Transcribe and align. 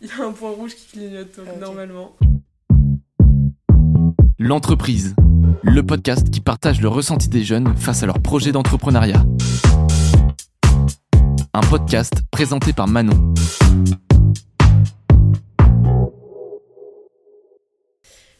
Il 0.00 0.08
y 0.08 0.10
a 0.10 0.24
un 0.24 0.32
point 0.32 0.50
rouge 0.50 0.74
qui 0.74 0.86
clignote, 0.88 1.36
donc 1.36 1.46
Ok. 1.54 1.60
normalement. 1.60 2.16
L'entreprise, 4.38 5.14
le 5.62 5.82
podcast 5.82 6.30
qui 6.30 6.40
partage 6.40 6.80
le 6.80 6.88
ressenti 6.88 7.28
des 7.28 7.42
jeunes 7.44 7.74
face 7.76 8.02
à 8.02 8.06
leur 8.06 8.20
projet 8.20 8.52
d'entrepreneuriat. 8.52 9.24
Un 11.54 11.60
podcast 11.60 12.12
présenté 12.30 12.74
par 12.74 12.86
Manon. 12.86 13.32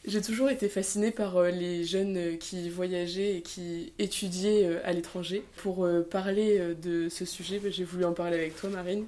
J'ai 0.05 0.21
toujours 0.21 0.49
été 0.49 0.69
fascinée 0.69 1.11
par 1.11 1.35
euh, 1.35 1.49
les 1.49 1.83
jeunes 1.83 2.15
euh, 2.15 2.37
qui 2.37 2.69
voyageaient 2.69 3.37
et 3.37 3.41
qui 3.41 3.91
étudiaient 3.99 4.65
euh, 4.65 4.79
à 4.85 4.93
l'étranger. 4.93 5.43
Pour 5.57 5.85
parler 6.09 6.75
de 6.81 7.09
ce 7.09 7.25
sujet, 7.25 7.59
bah, 7.59 7.69
j'ai 7.69 7.83
voulu 7.83 8.05
en 8.05 8.13
parler 8.13 8.37
avec 8.37 8.55
toi, 8.55 8.69
Marine, 8.69 9.05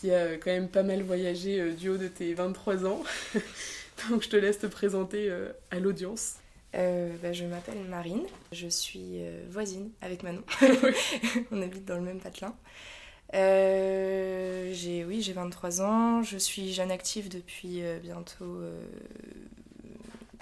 qui 0.00 0.12
a 0.12 0.34
quand 0.36 0.50
même 0.50 0.68
pas 0.68 0.82
mal 0.82 1.02
voyagé 1.02 1.60
euh, 1.60 1.72
du 1.72 1.88
haut 1.88 1.96
de 1.96 2.08
tes 2.08 2.34
23 2.34 2.86
ans. 2.86 3.02
Donc 4.10 4.22
je 4.22 4.28
te 4.28 4.36
laisse 4.36 4.58
te 4.58 4.66
présenter 4.66 5.28
euh, 5.28 5.52
à 5.70 5.80
l'audience. 5.80 6.34
Euh, 6.74 7.16
bah, 7.22 7.32
je 7.32 7.44
m'appelle 7.44 7.82
Marine, 7.88 8.26
je 8.52 8.68
suis 8.68 9.22
voisine 9.48 9.90
avec 10.00 10.22
Manon. 10.22 10.42
On 11.50 11.62
habite 11.62 11.84
dans 11.84 11.96
le 11.96 12.02
même 12.02 12.20
patelin. 12.20 12.54
Euh, 13.34 14.70
j'ai, 14.72 15.04
oui, 15.04 15.20
j'ai 15.20 15.32
23 15.32 15.82
ans, 15.82 16.22
je 16.22 16.38
suis 16.38 16.72
jeune 16.72 16.90
active 16.90 17.28
depuis 17.28 17.82
bientôt. 18.02 18.44
euh, 18.44 18.80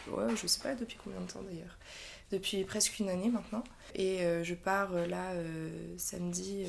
ouais, 0.08 0.36
je 0.40 0.46
sais 0.46 0.60
pas 0.60 0.74
depuis 0.74 0.98
combien 1.02 1.20
de 1.20 1.30
temps 1.30 1.42
d'ailleurs. 1.42 1.78
Depuis 2.32 2.64
presque 2.64 2.98
une 2.98 3.08
année 3.08 3.30
maintenant. 3.30 3.62
Et 3.94 4.18
je 4.42 4.54
pars 4.54 4.92
là 4.92 5.32
samedi 5.96 6.66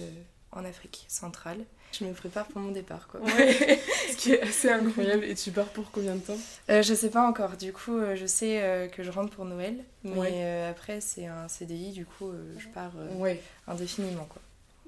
en 0.52 0.66
Afrique 0.66 1.06
centrale. 1.08 1.60
Je 1.98 2.04
me 2.04 2.12
prépare 2.14 2.48
pour 2.48 2.60
mon 2.62 2.72
départ 2.72 3.08
quoi. 3.08 3.22
Ouais, 3.22 3.80
ce 4.12 4.18
qui 4.18 4.34
est 4.34 4.42
assez 4.42 4.70
incroyable. 4.72 5.24
Et 5.24 5.36
tu 5.36 5.52
pars 5.52 5.68
pour 5.70 5.90
combien 5.92 6.16
de 6.16 6.20
temps? 6.22 6.38
Euh, 6.70 6.82
je 6.82 6.94
sais 6.94 7.10
pas 7.10 7.26
encore, 7.28 7.56
du 7.58 7.72
coup 7.74 7.98
euh, 7.98 8.16
je 8.16 8.26
sais 8.26 8.62
euh, 8.62 8.88
que 8.88 9.04
je 9.04 9.12
rentre 9.12 9.32
pour 9.36 9.46
Noël, 9.46 9.76
mais 10.04 10.12
Ouais. 10.12 10.32
euh, 10.34 10.70
après 10.72 11.00
c'est 11.02 11.26
un 11.28 11.48
CDI, 11.48 11.92
du 11.92 12.06
coup 12.06 12.32
je 12.58 12.68
pars 12.68 12.92
Ouais. 13.18 13.42
indéfiniment 13.68 14.26
quoi. 14.26 14.42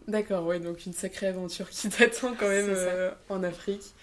D'accord, 0.08 0.46
ouais, 0.46 0.60
donc 0.60 0.86
une 0.86 0.94
sacrée 0.94 1.28
aventure 1.28 1.70
qui 1.70 1.88
t'attend 1.90 2.34
quand 2.34 2.50
même 2.50 2.76
en 3.30 3.44
Afrique. 3.44 3.94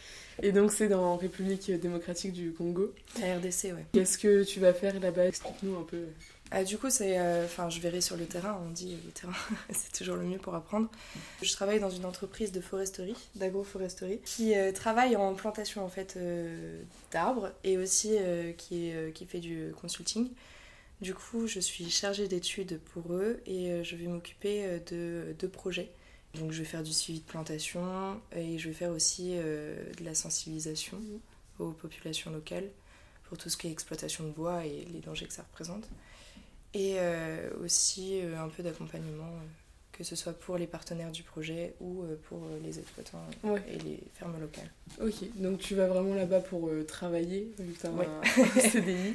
Et 0.43 0.53
donc 0.53 0.71
c'est 0.71 0.89
dans 0.89 1.17
République 1.17 1.71
démocratique 1.81 2.33
du 2.33 2.53
Congo. 2.53 2.95
La 3.21 3.37
RDC 3.37 3.65
ouais. 3.75 3.87
Qu'est-ce 3.93 4.19
que 4.19 4.45
tu 4.45 4.61
vas 4.61 4.73
faire 4.75 4.99
là-bas? 5.01 5.27
Explique-nous 5.29 5.77
un 5.79 5.83
peu. 5.85 6.05
Ah, 6.53 6.63
du 6.63 6.79
coup 6.79 6.91
c'est, 6.91 7.19
euh, 7.19 7.45
enfin 7.45 7.69
je 7.71 7.81
verrai 7.81 8.01
sur 8.01 8.17
le 8.17 8.25
terrain, 8.25 8.63
on 8.65 8.71
dit 8.71 8.97
le 9.05 9.11
terrain 9.11 9.33
c'est 9.71 9.93
toujours 9.93 10.15
le 10.17 10.23
mieux 10.23 10.39
pour 10.39 10.55
apprendre. 10.55 10.89
Je 11.43 11.53
travaille 11.53 11.81
dans 11.81 11.91
une 11.91 12.05
entreprise 12.05 12.53
de 12.53 12.61
foresterie, 12.61 13.17
d'agroforesterie, 13.35 14.21
qui 14.25 14.55
euh, 14.55 14.71
travaille 14.71 15.17
en 15.17 15.35
plantation 15.35 15.85
en 15.85 15.89
fait 15.89 16.15
euh, 16.17 16.81
d'arbres 17.11 17.51
et 17.65 17.77
aussi 17.77 18.17
qui, 18.59 18.93
qui 19.15 19.27
fait 19.27 19.41
du 19.41 19.73
consulting. 19.81 20.31
Du 21.01 21.15
coup, 21.15 21.47
je 21.47 21.61
suis 21.61 21.91
chargée 21.91 22.27
d'études 22.29 22.81
pour 22.93 23.13
eux 23.13 23.43
et 23.45 23.85
je 23.85 23.97
vais 23.97 24.07
m'occuper 24.07 24.81
de 24.91 25.35
deux 25.39 25.49
projets. 25.49 25.91
Donc, 26.35 26.53
je 26.53 26.59
vais 26.59 26.65
faire 26.65 26.83
du 26.83 26.93
suivi 26.93 27.21
de 27.21 27.25
plantation 27.27 28.19
et 28.35 28.57
je 28.59 28.69
vais 28.69 28.75
faire 28.75 28.93
aussi 28.93 29.33
de 29.35 30.05
la 30.05 30.15
sensibilisation 30.15 30.99
aux 31.59 31.73
populations 31.73 32.31
locales 32.31 32.71
pour 33.29 33.39
tout 33.39 33.49
ce 33.49 33.57
qui 33.57 33.69
est 33.69 33.71
exploitation 33.73 34.25
de 34.25 34.31
bois 34.31 34.65
et 34.65 34.85
les 34.93 35.01
dangers 35.01 35.27
que 35.27 35.33
ça 35.33 35.43
représente. 35.43 35.85
Et 36.75 36.95
euh, 36.99 37.49
aussi 37.65 38.21
euh, 38.23 38.39
un 38.39 38.49
peu 38.49 38.63
d'accompagnement, 38.63 39.25
euh, 39.25 39.47
que 39.93 40.05
ce 40.05 40.15
soit 40.15 40.35
pour 40.35 40.59
les 40.59 40.67
partenaires 40.67 41.11
du 41.11 41.23
projet 41.23 41.75
ou 41.81 42.05
pour 42.29 42.43
les 42.63 42.79
exploitants 42.79 43.25
Ouais. 43.45 43.63
et 43.73 43.79
les 43.79 43.99
fermes 44.15 44.39
locales. 44.39 44.71
Ok, 45.01 45.15
donc 45.37 45.59
tu 45.59 45.75
vas 45.75 45.87
vraiment 45.87 46.15
là-bas 46.15 46.41
pour 46.41 46.71
travailler, 46.87 47.51
vu 47.59 47.73
que 47.73 47.87
Ouais. 47.89 48.07
un, 48.07 48.21
un 48.59 48.61
CDI. 48.61 49.15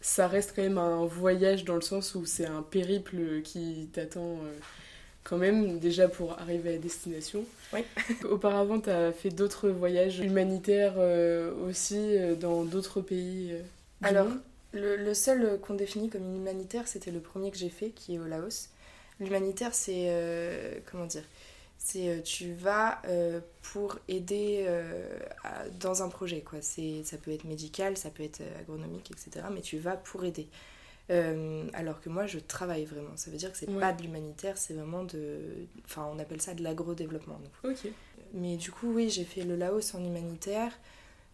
Ça 0.00 0.26
reste 0.26 0.54
quand 0.56 0.62
même 0.62 0.78
un 0.78 1.04
voyage 1.04 1.64
dans 1.64 1.74
le 1.74 1.82
sens 1.82 2.14
où 2.14 2.24
c'est 2.24 2.46
un 2.46 2.62
périple 2.62 3.42
qui 3.42 3.90
t'attend 3.92 4.38
quand 5.24 5.38
même, 5.38 5.78
déjà 5.78 6.08
pour 6.08 6.38
arriver 6.38 6.74
à 6.74 6.78
destination. 6.78 7.44
Oui. 7.72 7.84
Auparavant, 8.24 8.80
t'as 8.80 9.12
fait 9.12 9.30
d'autres 9.30 9.68
voyages 9.70 10.20
humanitaires 10.20 10.94
euh, 10.98 11.52
aussi 11.68 11.96
euh, 12.18 12.34
dans 12.36 12.64
d'autres 12.64 13.00
pays 13.00 13.52
euh, 13.52 13.62
du 14.00 14.14
Alors, 14.14 14.16
monde? 14.16 14.40
Le, 14.72 14.96
le 14.96 15.14
seul 15.14 15.58
qu'on 15.60 15.74
définit 15.74 16.10
comme 16.10 16.34
humanitaire, 16.34 16.88
c'était 16.88 17.10
le 17.10 17.20
premier 17.20 17.50
que 17.50 17.56
j'ai 17.56 17.68
fait, 17.70 17.90
qui 17.90 18.14
est 18.16 18.18
au 18.18 18.26
Laos. 18.26 18.70
L'humanitaire, 19.20 19.74
c'est. 19.74 20.06
euh, 20.08 20.78
comment 20.90 21.06
dire? 21.06 21.22
C'est 21.78 22.22
tu 22.24 22.54
vas 22.54 23.00
euh, 23.06 23.40
pour 23.62 23.98
aider 24.08 24.64
euh, 24.66 25.06
à- 25.44 25.68
dans 25.80 26.02
un 26.02 26.08
projet, 26.08 26.40
quoi. 26.40 26.60
Ça 26.62 27.18
peut 27.18 27.30
être 27.32 27.44
médical, 27.44 27.96
ça 27.96 28.10
peut 28.10 28.22
être 28.22 28.42
agronomique, 28.58 29.10
etc. 29.10 29.50
Mais 29.50 29.60
tu 29.60 29.78
vas 29.78 29.96
pour 29.96 30.24
aider. 30.24 30.48
Euh, 31.10 31.66
alors 31.74 32.00
que 32.00 32.08
moi, 32.08 32.26
je 32.26 32.38
travaille 32.38 32.84
vraiment. 32.86 33.14
Ça 33.16 33.30
veut 33.30 33.36
dire 33.36 33.52
que 33.52 33.58
c'est 33.58 33.68
Ouais. 33.68 33.78
pas 33.80 33.92
de 33.92 34.02
l'humanitaire, 34.02 34.56
c'est 34.56 34.72
vraiment 34.74 35.04
de. 35.04 35.38
Enfin, 35.84 36.08
on 36.14 36.18
appelle 36.18 36.40
ça 36.40 36.54
de 36.54 36.62
l'agro-développement. 36.62 37.38
donc. 37.62 37.72
Ok. 37.72 37.90
Mais 38.32 38.56
du 38.56 38.70
coup, 38.72 38.92
oui, 38.92 39.10
j'ai 39.10 39.24
fait 39.24 39.42
le 39.42 39.54
Laos 39.56 39.94
en 39.94 40.02
humanitaire. 40.04 40.72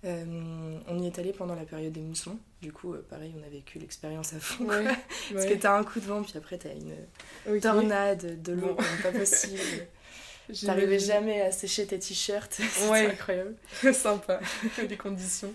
Euh, 0.04 0.78
on 0.88 0.98
y 0.98 1.06
est 1.06 1.18
allé 1.18 1.32
pendant 1.32 1.54
la 1.54 1.64
période 1.64 1.92
des 1.92 2.00
moussons. 2.00 2.38
Du 2.62 2.72
coup, 2.72 2.94
euh, 2.94 3.04
pareil, 3.08 3.34
on 3.38 3.46
a 3.46 3.48
vécu 3.50 3.78
l'expérience 3.78 4.32
à 4.32 4.40
fond. 4.40 4.64
Ouais. 4.64 4.84
Parce 5.32 5.46
que 5.46 5.54
t'as 5.54 5.78
un 5.78 5.84
coup 5.84 6.00
de 6.00 6.06
vent, 6.06 6.22
puis 6.22 6.32
après 6.36 6.58
t'as 6.58 6.70
une 6.74 7.60
tornade, 7.60 8.42
de 8.42 8.52
l'eau, 8.52 8.74
Bon. 8.74 8.82
pas 9.02 9.12
possible. 9.12 9.60
T'arrivais 10.66 10.98
jamais 10.98 11.42
à 11.42 11.52
sécher 11.52 11.86
tes 11.86 11.98
t-shirts. 11.98 12.58
Ouais. 12.90 13.06
incroyable. 13.06 13.54
Sympa, 13.92 14.40
les 14.88 14.96
conditions. 14.96 15.52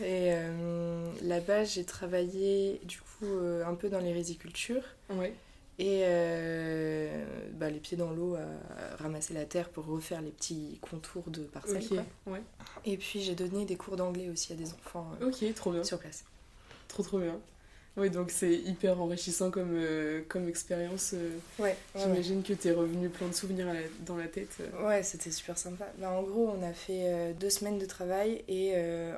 Et 0.00 0.32
euh, 0.32 1.06
là-bas, 1.22 1.64
j'ai 1.64 1.84
travaillé 1.84 2.80
du 2.84 2.98
coup 3.00 3.26
euh, 3.26 3.64
un 3.64 3.74
peu 3.74 3.88
dans 3.88 4.00
les 4.00 4.12
rizicultures. 4.12 4.82
Ouais. 5.10 5.34
Et 5.78 6.02
euh, 6.04 7.24
bah, 7.54 7.68
les 7.68 7.80
pieds 7.80 7.96
dans 7.96 8.12
l'eau 8.12 8.36
à 8.36 8.96
ramasser 9.02 9.34
la 9.34 9.44
terre 9.44 9.68
pour 9.70 9.86
refaire 9.86 10.20
les 10.20 10.30
petits 10.30 10.78
contours 10.80 11.30
de 11.30 11.42
parcelles. 11.42 11.82
Ok. 11.82 11.88
quoi. 12.24 12.32
Ouais. 12.34 12.42
Et 12.84 12.96
puis 12.96 13.22
j'ai 13.22 13.34
donné 13.34 13.64
des 13.64 13.76
cours 13.76 13.96
d'anglais 13.96 14.28
aussi 14.30 14.52
à 14.52 14.56
des 14.56 14.72
enfants 14.72 15.10
Ok, 15.20 15.44
trop 15.54 15.72
bien. 15.72 15.82
sur 15.82 15.98
place. 15.98 16.24
Trop 16.88 17.02
trop 17.02 17.18
bien. 17.18 17.38
Oui, 17.96 18.10
donc 18.10 18.32
c'est 18.32 18.52
hyper 18.52 19.00
enrichissant 19.00 19.52
comme, 19.52 19.70
euh, 19.74 20.22
comme 20.28 20.48
expérience. 20.48 21.12
euh. 21.14 21.30
Ouais, 21.62 21.76
J'imagine 21.96 22.42
que 22.42 22.52
t'es 22.52 22.72
revenu 22.72 23.08
plein 23.08 23.28
de 23.28 23.32
souvenirs 23.34 23.66
la- 23.66 23.74
dans 24.04 24.16
la 24.16 24.26
tête. 24.26 24.48
euh. 24.60 24.86
Ouais, 24.88 25.04
c'était 25.04 25.30
super 25.30 25.56
sympa. 25.56 25.86
Bah, 25.98 26.10
en 26.10 26.22
gros, 26.24 26.52
on 26.58 26.62
a 26.68 26.72
fait 26.72 27.02
euh, 27.04 27.32
deux 27.38 27.50
semaines 27.50 27.78
de 27.78 27.86
travail 27.86 28.42
et 28.48 28.74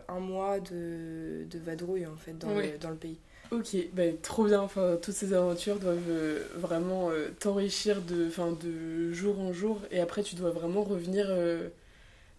un 0.09 0.21
mois 0.21 0.61
de, 0.61 1.45
de 1.51 1.59
vadrouille 1.59 2.07
en 2.07 2.17
fait 2.17 2.37
dans, 2.37 2.49
Ouais. 2.55 2.73
le, 2.73 2.79
dans 2.79 2.91
le 2.91 2.97
pays. 2.97 3.17
Ok, 3.51 3.77
bah, 3.95 4.03
trop 4.23 4.45
bien. 4.45 4.61
Enfin, 4.61 4.99
toutes 5.01 5.15
ces 5.15 5.33
aventures 5.33 5.79
doivent 5.79 6.43
vraiment 6.57 7.11
t'enrichir 7.41 8.03
de, 8.03 8.29
de 8.63 9.13
jour 9.15 9.41
en 9.41 9.55
jour. 9.55 9.81
Et 9.91 10.01
après, 10.01 10.23
tu 10.23 10.35
dois 10.35 10.51
vraiment 10.51 10.83
revenir 10.83 11.29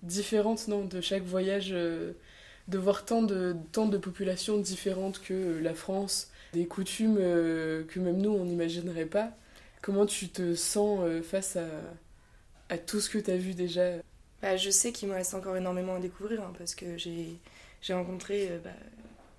différente 0.03 0.67
non, 0.67 0.85
de 0.85 1.01
chaque 1.01 1.23
voyage. 1.23 1.73
De 2.67 2.77
voir 2.77 3.05
tant 3.05 3.21
de, 3.21 3.55
tant 3.71 3.85
de 3.85 3.97
populations 3.97 4.57
différentes 4.57 5.21
que 5.21 5.59
la 5.61 5.73
France, 5.73 6.31
des 6.53 6.65
coutumes 6.65 7.17
euh, 7.19 7.83
que 7.85 7.99
même 7.99 8.17
nous, 8.17 8.31
on 8.31 8.45
n'imaginerait 8.45 9.05
pas. 9.05 9.31
Comment 9.81 10.05
tu 10.05 10.29
te 10.29 10.55
sens 10.55 10.99
euh, 11.03 11.21
face 11.21 11.57
à, 12.69 12.77
tout 12.77 12.99
ce 12.99 13.09
que 13.09 13.17
tu 13.17 13.31
as 13.31 13.37
vu 13.37 13.53
déjà? 13.53 13.91
Bah, 14.41 14.57
je 14.57 14.69
sais 14.69 14.91
qu'il 14.91 15.07
me 15.09 15.13
reste 15.13 15.33
encore 15.33 15.55
énormément 15.55 15.95
à 15.95 15.99
découvrir 15.99 16.41
hein, 16.41 16.53
parce 16.57 16.75
que 16.75 16.97
j'ai 16.97 17.39
j'ai 17.81 17.93
rencontré 17.93 18.49
euh, 18.49 18.59
bah, 18.63 18.71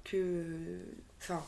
que. 0.05 0.45
Enfin, 1.21 1.45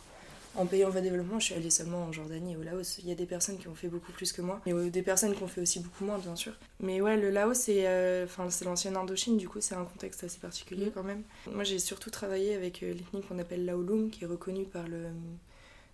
en 0.56 0.66
pays 0.66 0.84
en 0.84 0.91
voie 0.91 1.00
de 1.00 1.06
développement, 1.06 1.38
je 1.38 1.47
suis 1.47 1.55
allée 1.55 1.71
seulement 1.71 2.03
en 2.05 2.12
Jordanie 2.12 2.53
et 2.53 2.56
au 2.56 2.62
Laos. 2.62 2.99
Il 2.99 3.09
y 3.09 3.12
a 3.12 3.15
des 3.15 3.27
personnes 3.27 3.59
qui 3.59 3.69
ont 3.69 3.75
fait 3.75 3.88
beaucoup 3.88 4.12
plus 4.12 4.33
que 4.33 4.43
moi, 4.43 4.61
et 4.66 4.72
euh, 4.72 4.91
des 4.91 5.03
personnes 5.03 5.34
qui 5.34 5.43
ont 5.43 5.49
fait 5.49 5.61
aussi 5.61 5.81
beaucoup 5.81 6.05
moins, 6.05 6.19
bien 6.19 6.34
sûr. 6.37 6.53
Mais 6.81 7.00
ouais, 7.00 7.16
le 7.16 7.31
Laos, 7.31 7.55
c'est 7.59 7.87
euh, 7.87 8.27
l'ancienne 8.65 8.97
Indochine, 8.97 9.37
du 9.37 9.49
coup, 9.49 9.61
c'est 9.61 9.75
un 9.75 9.84
contexte 9.84 10.25
assez 10.25 10.38
particulier 10.38 10.87
Mhm. 10.87 10.93
quand 10.93 11.05
même. 11.05 11.22
Moi, 11.53 11.65
j'ai 11.65 11.78
surtout 11.78 12.11
travaillé 12.11 12.55
avec 12.55 12.82
euh, 12.82 12.93
l'ethnie 12.93 13.23
qu'on 13.23 13.38
appelle 13.38 13.64
Laolum, 13.64 14.11
qui 14.11 14.25
est 14.25 14.26
reconnue 14.26 14.64
par 14.64 14.88
le 14.88 15.06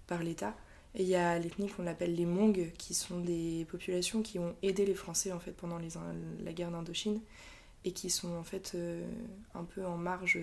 par 0.06 0.22
l'État. 0.22 0.54
Et 0.94 1.02
il 1.02 1.08
y 1.08 1.16
a 1.16 1.38
l'ethnie 1.38 1.68
qu'on 1.68 1.86
appelle 1.86 2.14
les 2.14 2.24
Mongs, 2.24 2.70
qui 2.78 2.94
sont 2.94 3.20
des 3.20 3.66
populations 3.68 4.22
qui 4.22 4.38
ont 4.38 4.54
aidé 4.62 4.86
les 4.86 4.94
Français 4.94 5.32
en 5.32 5.40
fait 5.40 5.50
pendant 5.52 5.78
les, 5.78 5.88
la 6.42 6.52
guerre 6.54 6.70
d'Indochine 6.70 7.20
et 7.84 7.92
qui 7.92 8.08
sont 8.08 8.32
en 8.34 8.44
fait 8.44 8.72
euh, 8.74 9.04
un 9.54 9.64
peu 9.64 9.84
en 9.84 9.96
marge 9.98 10.38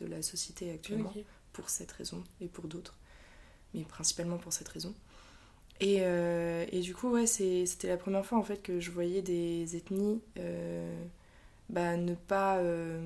de 0.00 0.06
la 0.06 0.20
société 0.22 0.72
actuellement 0.72 1.12
pour 1.52 1.68
cette 1.70 1.92
raison 1.92 2.24
et 2.40 2.48
pour 2.48 2.66
d'autres, 2.66 2.96
mais 3.74 3.82
principalement 3.82 4.36
pour 4.38 4.52
cette 4.52 4.68
raison. 4.68 4.94
Et, 5.80 5.98
euh, 6.00 6.64
et 6.70 6.80
du 6.80 6.94
coup, 6.94 7.10
ouais, 7.10 7.26
c'était 7.26 7.88
la 7.88 7.96
première 7.96 8.24
fois 8.24 8.38
en 8.38 8.42
fait 8.42 8.62
que 8.62 8.78
je 8.80 8.90
voyais 8.92 9.22
des 9.22 9.76
ethnies 9.76 10.20
euh, 10.38 11.04
bah, 11.68 11.96
ne 11.96 12.14
pas 12.14 12.58
euh, 12.58 13.00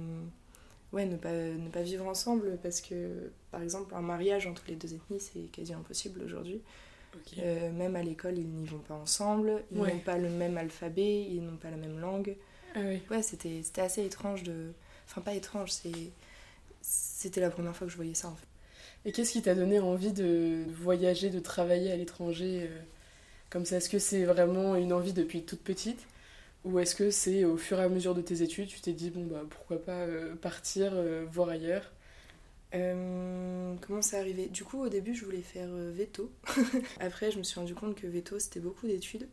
ouais, 0.93 1.07
ne 1.07 1.17
pas, 1.17 1.33
ne 1.33 1.69
pas 1.71 1.83
vivre 1.83 2.07
ensemble 2.07 2.59
parce 2.63 2.81
que, 2.81 3.31
par 3.51 3.63
exemple, 3.63 3.95
un 3.95 4.03
mariage 4.03 4.47
entre 4.47 4.65
les 4.69 4.77
deux 4.77 4.93
ethnies, 4.95 5.21
c'est 5.21 5.51
quasi 5.51 5.73
impossible 5.73 6.23
aujourd'hui. 6.23 6.61
Euh, 7.39 7.73
même 7.73 7.97
à 7.97 8.03
l'école, 8.03 8.39
ils 8.39 8.47
n'y 8.47 8.67
vont 8.67 8.79
pas 8.79 8.95
ensemble, 8.95 9.65
ils 9.73 9.81
Ouais. 9.81 9.93
n'ont 9.95 10.01
pas 10.01 10.19
le 10.19 10.29
même 10.29 10.57
alphabet, 10.57 11.23
ils 11.23 11.43
n'ont 11.43 11.57
pas 11.57 11.71
la 11.71 11.77
même 11.77 11.99
langue. 11.99 12.37
Ah 12.75 12.81
oui. 12.85 13.03
Ouais, 13.11 13.23
c'était 13.23 13.63
assez 13.81 14.05
étrange 14.05 14.43
de... 14.45 14.73
Enfin, 15.07 15.21
pas 15.23 15.35
étrange. 15.35 15.73
C'était 16.83 17.41
la 17.41 17.51
première 17.51 17.75
fois 17.75 17.87
que 17.87 17.91
je 17.91 17.97
voyais 17.97 18.15
ça 18.15 18.29
en 18.29 18.35
fait. 18.35 18.47
Et 19.05 19.13
qu'est-ce 19.13 19.33
qui 19.33 19.43
t'a 19.43 19.55
donné 19.55 19.79
envie 19.81 20.13
de 20.13 20.65
voyager, 20.71 21.31
de 21.31 21.41
travailler 21.41 21.91
à 21.93 21.97
l'étranger 21.97 22.69
euh, 22.71 22.79
comme 23.51 23.65
ça? 23.65 23.77
Est-ce 23.79 23.91
que 23.91 23.99
c'est 23.99 24.25
vraiment 24.25 24.77
une 24.77 24.93
envie 24.93 25.13
depuis 25.13 25.45
toute 25.45 25.61
petite? 25.63 26.01
Ou 26.65 26.79
est-ce 26.81 26.95
que 26.97 27.11
c'est 27.11 27.45
au 27.45 27.57
fur 27.57 27.81
et 27.81 27.85
à 27.85 27.89
mesure 27.89 28.15
de 28.15 28.23
tes 28.23 28.43
études, 28.43 28.69
tu 28.69 28.81
t'es 28.81 28.93
dit, 28.95 29.11
bon, 29.11 29.25
bah 29.27 29.43
pourquoi 29.51 29.83
pas 29.83 29.93
euh, 30.03 30.35
partir, 30.37 30.93
euh, 30.95 31.25
voir 31.31 31.51
ailleurs? 31.51 31.93
Comment 32.73 34.03
c'est 34.03 34.19
arrivé 34.19 34.47
Du 34.49 34.65
coup, 34.65 34.83
au 34.83 34.89
début, 34.89 35.15
je 35.15 35.25
voulais 35.25 35.41
faire 35.41 35.69
veto. 35.71 36.31
Après, 37.01 37.31
je 37.31 37.39
me 37.39 37.43
suis 37.43 37.59
rendu 37.59 37.75
compte 37.75 37.95
que 37.95 38.07
veto, 38.07 38.39
c'était 38.39 38.61
beaucoup 38.61 38.87
d'études 38.87 39.27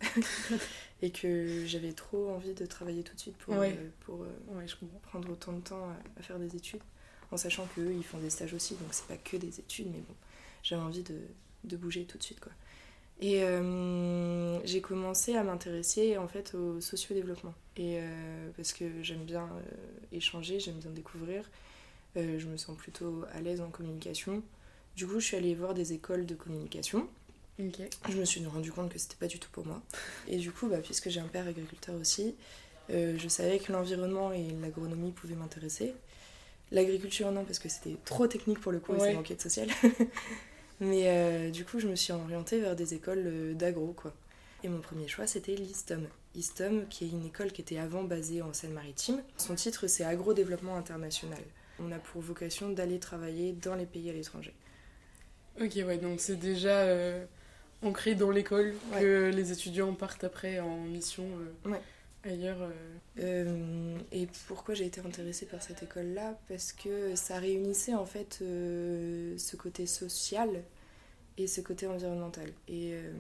et 1.02 1.12
que 1.12 1.66
j'avais 1.66 1.92
trop 1.92 2.30
envie 2.30 2.54
de 2.54 2.66
travailler 2.66 3.04
tout 3.04 3.14
de 3.16 3.20
suite 3.20 3.38
pour, 3.38 3.56
Ouais. 3.56 3.76
pour 4.06 4.20
Ouais, 4.20 4.68
je 4.68 4.76
comprends. 4.78 5.00
prendre 5.00 5.30
autant 5.32 5.54
de 5.54 5.62
temps 5.62 5.90
à, 5.90 5.98
à 6.20 6.24
faire 6.24 6.40
des 6.40 6.56
études. 6.56 6.82
En 7.36 7.38
sachant 7.38 7.68
qu'eux, 7.76 7.94
ils 7.94 8.06
font 8.06 8.18
des 8.18 8.30
stages 8.30 8.54
aussi, 8.54 8.76
donc 8.76 8.88
c'est 8.92 9.08
pas 9.08 9.18
que 9.18 9.36
des 9.36 9.60
études, 9.60 9.88
mais 9.88 10.00
bon, 10.00 10.16
j'avais 10.64 10.82
envie 10.82 11.04
de, 11.04 11.20
de 11.66 11.76
bouger 11.76 12.06
tout 12.06 12.18
de 12.18 12.24
suite, 12.24 12.40
quoi. 12.40 12.54
Et 13.20 13.44
euh, 13.44 14.66
j'ai 14.66 14.80
commencé 14.80 15.36
à 15.36 15.44
m'intéresser 15.44 16.18
en 16.18 16.30
fait 16.30 16.56
au 16.56 16.80
sociodéveloppement. 16.80 17.54
Et 17.76 17.98
euh, 18.00 18.50
parce 18.56 18.72
que 18.72 18.86
j'aime 19.04 19.26
bien 19.26 19.44
euh, 19.44 19.62
échanger, 20.14 20.62
j'aime 20.62 20.76
bien 20.76 20.92
découvrir. 20.92 21.50
Je 22.16 22.46
me 22.48 22.56
sens 22.56 22.78
plutôt 22.78 23.26
à 23.34 23.42
l'aise 23.42 23.60
en 23.60 23.70
communication. 23.70 24.42
Du 24.96 25.06
coup, 25.06 25.20
je 25.20 25.26
suis 25.26 25.36
allée 25.36 25.56
voir 25.56 25.74
des 25.74 25.92
écoles 25.92 26.26
de 26.26 26.36
communication. 26.36 27.10
Je 27.60 28.18
me 28.18 28.24
suis 28.24 28.46
rendu 28.46 28.72
compte 28.72 28.94
que 28.94 28.98
c'était 28.98 29.18
pas 29.18 29.28
du 29.28 29.40
tout 29.40 29.50
pour 29.52 29.66
moi. 29.66 29.82
Et 30.30 30.38
du 30.38 30.54
coup, 30.54 30.70
bah, 30.70 30.78
puisque 30.78 31.10
j'ai 31.10 31.20
un 31.20 31.28
père 31.28 31.46
agriculteur 31.46 31.96
aussi, 32.00 32.34
je 32.88 33.28
savais 33.28 33.60
que 33.60 33.74
l'environnement 33.74 34.32
et 34.32 34.48
l'agronomie 34.62 35.12
pouvaient 35.12 35.36
m'intéresser. 35.36 35.94
L'agriculture, 36.72 37.32
non, 37.32 37.44
parce 37.46 37.60
que 37.60 37.70
c'était 37.70 37.96
trop 38.06 38.28
technique 38.28 38.60
pour 38.60 38.72
le 38.72 38.80
coup 38.80 38.94
et 38.96 38.98
Ouais. 39.00 39.10
ça 39.12 39.14
manquait 39.14 39.36
de 39.36 39.42
social. 39.42 39.70
Mais 40.82 41.04
euh, 41.06 41.52
du 41.52 41.64
coup, 41.64 41.80
je 41.80 41.88
me 41.88 41.96
suis 41.96 42.12
orientée 42.12 42.60
vers 42.60 42.76
des 42.76 42.94
écoles 42.94 43.24
euh, 43.26 43.54
d'agro, 43.54 43.94
quoi. 43.96 44.14
Et 44.64 44.68
mon 44.68 44.80
premier 44.82 45.08
choix, 45.08 45.28
c'était 45.28 45.56
l'ISTOM. 45.56 46.08
ISTOM, 46.36 46.88
qui 46.90 47.06
est 47.06 47.10
une 47.10 47.26
école 47.26 47.52
qui 47.52 47.62
était 47.62 47.78
avant 47.78 48.04
basée 48.04 48.42
en 48.42 48.52
Seine-Maritime. 48.52 49.22
Son 49.38 49.56
titre, 49.56 49.88
c'est 49.88 50.04
Agro-Développement 50.04 50.76
International. 50.76 51.40
On 51.80 51.92
a 51.92 52.00
pour 52.00 52.22
vocation 52.22 52.70
d'aller 52.72 53.00
travailler 53.00 53.54
dans 53.54 53.76
les 53.76 53.86
pays 53.86 54.10
à 54.10 54.14
l'étranger. 54.14 54.54
Ok, 55.62 55.74
ouais, 55.76 55.98
donc 55.98 56.20
c'est 56.20 56.36
déjà 56.36 56.80
euh, 56.82 57.24
ancré 57.84 58.16
dans 58.16 58.32
l'école 58.32 58.74
que 59.00 59.30
les 59.34 59.52
étudiants 59.54 59.94
partent 59.94 60.24
après 60.26 60.60
en 60.60 60.78
mission 60.86 61.24
euh, 61.66 61.70
Ouais. 61.70 61.82
Ailleurs. 62.26 62.62
euh. 62.62 62.72
Euh, 63.20 63.98
et 64.12 64.28
pourquoi 64.48 64.76
j'ai 64.76 64.86
été 64.86 65.00
intéressée 65.00 65.46
par 65.46 65.62
cette 65.64 65.82
école-là? 65.84 66.38
Parce 66.50 66.74
que 66.74 67.16
ça 67.16 67.40
réunissait 67.40 67.94
en 67.94 68.06
fait 68.06 68.40
euh, 68.42 69.38
ce 69.38 69.56
côté 69.56 69.86
social 69.86 70.64
et 71.38 71.48
ce 71.48 71.62
côté 71.62 71.88
environnemental. 71.88 72.50
Et, 72.68 72.94
euh, 72.94 73.14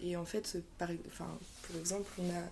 et 0.00 0.16
en 0.16 0.24
fait, 0.24 0.58
par, 0.78 0.90
enfin, 1.06 1.28
pour 1.62 1.76
exemple, 1.76 2.10
on, 2.18 2.28
a, 2.30 2.42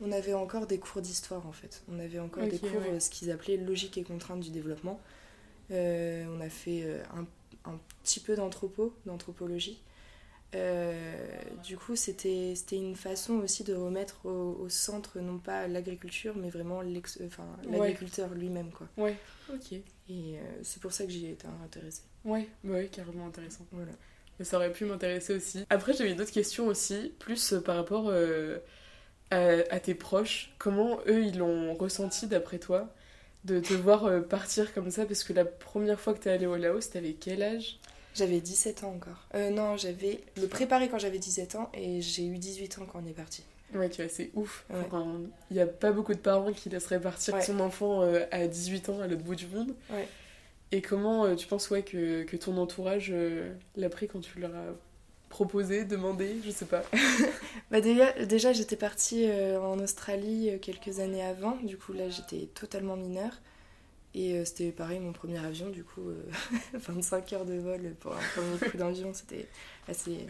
on 0.00 0.12
avait 0.12 0.34
encore 0.34 0.66
des 0.66 0.78
cours 0.78 1.02
d'histoire 1.02 1.46
en 1.46 1.52
fait. 1.52 1.82
On 1.92 1.98
avait 1.98 2.20
encore 2.20 2.46
des 2.46 2.58
cours, 2.58 2.80
ouais. 2.80 3.00
ce 3.00 3.10
qu'ils 3.10 3.30
appelaient 3.30 3.58
logique 3.58 3.98
et 3.98 4.04
contrainte 4.04 4.40
du 4.40 4.50
développement. 4.50 5.00
On 5.70 6.40
a 6.40 6.48
fait 6.48 6.86
un, 7.14 7.26
un 7.70 7.78
petit 8.02 8.20
peu 8.20 8.34
d'anthropo, 8.34 8.94
d'anthropologie. 9.04 9.82
Euh, 10.54 11.14
du 11.62 11.76
coup, 11.76 11.94
c'était 11.94 12.54
c'était 12.56 12.76
une 12.76 12.96
façon 12.96 13.34
aussi 13.34 13.64
de 13.64 13.74
remettre 13.74 14.24
au, 14.24 14.56
au 14.62 14.68
centre 14.70 15.18
non 15.20 15.38
pas 15.38 15.68
l'agriculture, 15.68 16.34
mais 16.36 16.48
vraiment 16.48 16.78
Ouais. 16.78 16.86
l'agriculteur 17.70 18.32
lui-même. 18.34 18.70
quoi. 18.70 18.88
Ouais, 18.96 19.16
ok. 19.52 19.72
Et 19.72 19.82
euh, 20.10 20.40
c'est 20.62 20.80
pour 20.80 20.92
ça 20.92 21.04
que 21.04 21.10
j'y 21.10 21.26
ai 21.26 21.32
été 21.32 21.46
intéressée. 21.64 22.02
Ouais, 22.24 22.48
bah 22.64 22.74
ouais, 22.74 22.86
carrément 22.86 23.26
intéressant. 23.26 23.66
Voilà. 23.72 23.92
Mais 24.38 24.44
ça 24.44 24.56
aurait 24.56 24.72
pu 24.72 24.84
m'intéresser 24.86 25.34
aussi. 25.34 25.64
Après, 25.68 25.92
j'avais 25.92 26.14
d'autres 26.14 26.32
questions 26.32 26.66
aussi, 26.66 27.12
plus 27.18 27.52
euh, 27.52 27.60
par 27.60 27.76
rapport 27.76 28.06
euh, 28.08 28.58
à, 29.30 29.40
à 29.70 29.80
tes 29.80 29.94
proches. 29.94 30.54
Comment 30.58 30.98
eux, 31.06 31.24
ils 31.24 31.36
l'ont 31.38 31.74
ressenti 31.74 32.26
d'après 32.26 32.58
toi 32.58 32.94
de 33.44 33.60
te 33.60 33.74
voir 33.74 34.06
euh, 34.06 34.20
partir 34.22 34.72
comme 34.72 34.90
ça? 34.90 35.04
Parce 35.06 35.24
que 35.24 35.32
la 35.34 35.44
première 35.44 36.00
fois 36.00 36.14
que 36.14 36.20
t'es 36.20 36.30
allé 36.30 36.46
au 36.46 36.56
Laos, 36.56 36.88
t'avais 36.90 37.12
quel 37.14 37.42
âge? 37.42 37.78
J'avais 38.18 38.40
17 38.40 38.82
ans 38.82 38.94
encore. 38.96 39.26
Euh, 39.36 39.50
non, 39.50 39.76
j'avais 39.76 40.20
le 40.36 40.48
préparé 40.48 40.88
quand 40.88 40.98
j'avais 40.98 41.20
17 41.20 41.54
ans 41.54 41.70
et 41.72 42.00
j'ai 42.00 42.24
eu 42.26 42.36
18 42.36 42.78
ans 42.78 42.86
quand 42.92 43.00
on 43.04 43.06
est 43.06 43.12
parti. 43.12 43.44
Ouais, 43.74 43.88
tu 43.88 44.02
vois, 44.02 44.10
c'est 44.10 44.30
ouf. 44.34 44.64
Ouais. 44.70 44.78
Il 45.50 45.54
n'y 45.54 45.62
a 45.62 45.66
pas 45.66 45.92
beaucoup 45.92 46.14
de 46.14 46.18
parents 46.18 46.52
qui 46.52 46.68
laisseraient 46.68 47.00
partir 47.00 47.34
Ouais. 47.34 47.42
son 47.42 47.60
enfant 47.60 48.02
euh, 48.02 48.24
à 48.32 48.48
18 48.48 48.88
ans 48.88 49.00
à 49.00 49.06
l'autre 49.06 49.22
bout 49.22 49.36
du 49.36 49.46
monde. 49.46 49.72
Ouais. 49.90 50.08
Et 50.72 50.82
comment 50.82 51.26
euh, 51.26 51.36
tu 51.36 51.46
penses 51.46 51.70
ouais, 51.70 51.82
que, 51.82 52.24
que 52.24 52.36
ton 52.36 52.56
entourage 52.56 53.10
euh, 53.14 53.52
l'a 53.76 53.88
pris 53.88 54.08
quand 54.08 54.20
tu 54.20 54.40
leur 54.40 54.50
as 54.54 54.74
proposé, 55.28 55.84
demandé, 55.84 56.36
je 56.44 56.50
sais 56.50 56.64
pas. 56.64 56.82
Bah 57.70 57.82
déjà, 57.82 58.10
déjà 58.24 58.52
j'étais 58.54 58.76
partie 58.76 59.30
en 59.30 59.78
Australie 59.78 60.58
quelques 60.62 61.00
années 61.00 61.22
avant, 61.22 61.56
du 61.62 61.76
coup 61.76 61.92
là 61.92 62.08
j'étais 62.08 62.46
totalement 62.54 62.96
mineure. 62.96 63.32
Et 64.14 64.34
euh, 64.34 64.44
c'était 64.44 64.72
pareil, 64.72 64.98
mon 65.00 65.12
premier 65.12 65.38
avion, 65.38 65.68
du 65.68 65.84
coup, 65.84 66.08
euh, 66.08 66.22
25 66.74 67.32
heures 67.34 67.44
de 67.44 67.54
vol 67.58 67.94
pour 68.00 68.12
un 68.12 68.20
premier 68.34 68.70
coup 68.70 68.76
d'avion, 68.78 69.12
c'était 69.12 69.46
assez, 69.86 70.26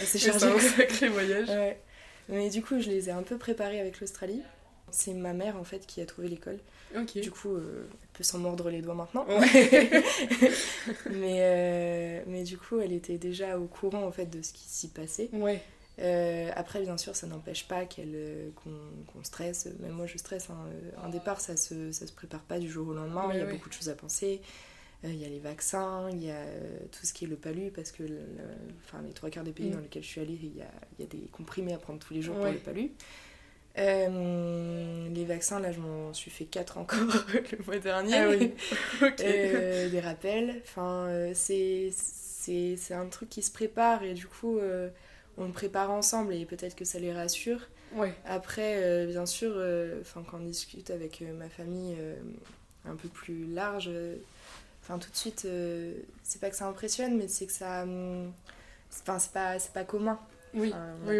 assez 0.00 0.18
C'est 0.18 0.30
chargé. 0.30 0.46
un 0.46 0.58
sacré 0.58 1.08
voyage. 1.08 1.48
Ouais. 1.48 1.78
Mais 2.28 2.48
du 2.48 2.62
coup, 2.62 2.80
je 2.80 2.88
les 2.88 3.08
ai 3.08 3.12
un 3.12 3.22
peu 3.22 3.36
préparés 3.36 3.80
avec 3.80 4.00
l'Australie. 4.00 4.40
C'est 4.90 5.12
ma 5.12 5.32
mère 5.32 5.56
en 5.56 5.64
fait 5.64 5.86
qui 5.86 6.00
a 6.00 6.06
trouvé 6.06 6.28
l'école. 6.28 6.58
Du 7.20 7.30
coup, 7.30 7.54
euh, 7.56 7.86
elle 7.90 8.08
peut 8.12 8.22
s'en 8.22 8.38
mordre 8.38 8.70
les 8.70 8.80
doigts 8.80 8.94
maintenant. 8.94 9.26
Ouais. 9.26 9.90
mais, 11.10 11.38
euh, 11.40 12.20
mais 12.28 12.44
du 12.44 12.56
coup, 12.56 12.78
elle 12.78 12.92
était 12.92 13.18
déjà 13.18 13.58
au 13.58 13.64
courant 13.66 14.04
en 14.04 14.12
fait 14.12 14.26
de 14.26 14.40
ce 14.42 14.52
qui 14.52 14.64
s'y 14.68 14.88
passait. 14.88 15.28
Ouais. 15.32 15.60
Euh, 16.00 16.50
après, 16.56 16.80
bien 16.82 16.96
sûr, 16.96 17.14
ça 17.14 17.26
n'empêche 17.28 17.68
pas 17.68 17.84
euh, 18.00 18.50
qu'on, 18.56 18.70
qu'on 19.12 19.22
stresse. 19.22 19.68
Même 19.80 19.92
moi, 19.92 20.06
je 20.06 20.18
stresse. 20.18 20.50
hein. 20.50 20.56
Un 21.02 21.08
départ, 21.08 21.40
ça 21.40 21.56
se, 21.56 21.92
ça 21.92 22.06
se 22.06 22.12
prépare 22.12 22.40
pas 22.42 22.58
du 22.58 22.68
jour 22.68 22.88
au 22.88 22.94
lendemain. 22.94 23.28
Il 23.32 23.38
y 23.38 23.42
a 23.42 23.46
beaucoup 23.46 23.68
de 23.68 23.74
choses 23.74 23.88
à 23.88 23.94
penser. 23.94 24.40
Euh, 25.04 25.08
Il 25.10 25.20
y 25.20 25.24
a 25.24 25.28
les 25.28 25.38
vaccins, 25.38 26.08
il 26.10 26.24
y 26.24 26.30
a 26.30 26.34
euh, 26.36 26.78
tout 26.90 27.04
ce 27.06 27.12
qui 27.12 27.26
est 27.26 27.28
le 27.28 27.36
palu, 27.36 27.70
parce 27.70 27.92
que 27.92 28.02
le- 28.02 28.08
le- 28.08 28.54
enfin, 28.86 29.02
les 29.06 29.12
trois 29.12 29.30
quarts 29.30 29.44
des 29.44 29.52
pays 29.52 29.68
Mm. 29.68 29.74
dans 29.74 29.80
lesquels 29.80 30.02
je 30.02 30.08
suis 30.08 30.20
allée, 30.20 30.38
il 30.42 30.56
y 30.56 30.62
a, 30.62 30.70
il 30.98 31.04
y 31.04 31.06
a 31.06 31.10
des 31.10 31.28
comprimés 31.30 31.74
à 31.74 31.78
prendre 31.78 31.98
tous 32.00 32.12
les 32.14 32.22
jours 32.22 32.36
Ouais. 32.36 32.42
pour 32.44 32.52
le 32.52 32.58
palu. 32.58 32.90
Euh, 33.78 35.08
les 35.12 35.24
vaccins, 35.24 35.58
là, 35.60 35.72
je 35.72 35.80
m'en 35.80 36.12
suis 36.14 36.30
fait 36.30 36.44
4 36.44 36.78
encore 36.78 36.98
le 37.52 37.64
mois 37.66 37.78
dernier. 37.78 38.14
Ah 38.16 38.28
oui. 38.30 38.52
ok. 39.02 39.20
Euh, 39.20 39.88
des 39.88 40.00
rappels. 40.00 40.60
Enfin, 40.64 41.06
euh, 41.08 41.32
c'est, 41.34 41.90
un 42.90 43.06
truc 43.06 43.28
qui 43.28 43.42
se 43.42 43.50
prépare 43.50 44.02
et 44.04 44.14
du 44.14 44.26
coup, 44.26 44.58
euh, 44.58 44.88
on 45.38 45.46
le 45.46 45.52
prépare 45.52 45.90
ensemble 45.90 46.34
et 46.34 46.44
peut-être 46.46 46.76
que 46.76 46.84
ça 46.84 46.98
les 46.98 47.12
rassure. 47.12 47.60
Ouais. 47.94 48.14
Après, 48.24 48.82
euh, 48.82 49.06
bien 49.06 49.26
sûr, 49.26 49.52
euh, 49.54 50.02
quand 50.14 50.24
on 50.34 50.40
discute 50.40 50.90
avec 50.90 51.22
euh, 51.22 51.32
ma 51.32 51.48
famille 51.48 51.96
un 52.84 52.96
peu 52.96 53.08
plus 53.08 53.46
large, 53.46 53.90
enfin, 54.82 54.98
tout 54.98 55.10
de 55.10 55.16
suite, 55.16 55.46
c'est 56.22 56.40
pas 56.40 56.50
que 56.50 56.56
ça 56.56 56.66
impressionne, 56.66 57.16
mais 57.16 57.28
c'est 57.28 57.46
que 57.46 57.52
ça. 57.52 57.82
hum, 57.82 58.32
Enfin, 59.00 59.18
c'est 59.18 59.32
pas, 59.32 59.58
c'est 59.58 59.72
pas 59.72 59.82
commun. 59.82 60.20
Oui. 60.54 60.72
On 60.72 61.06
n'a 61.06 61.12
oui, 61.12 61.16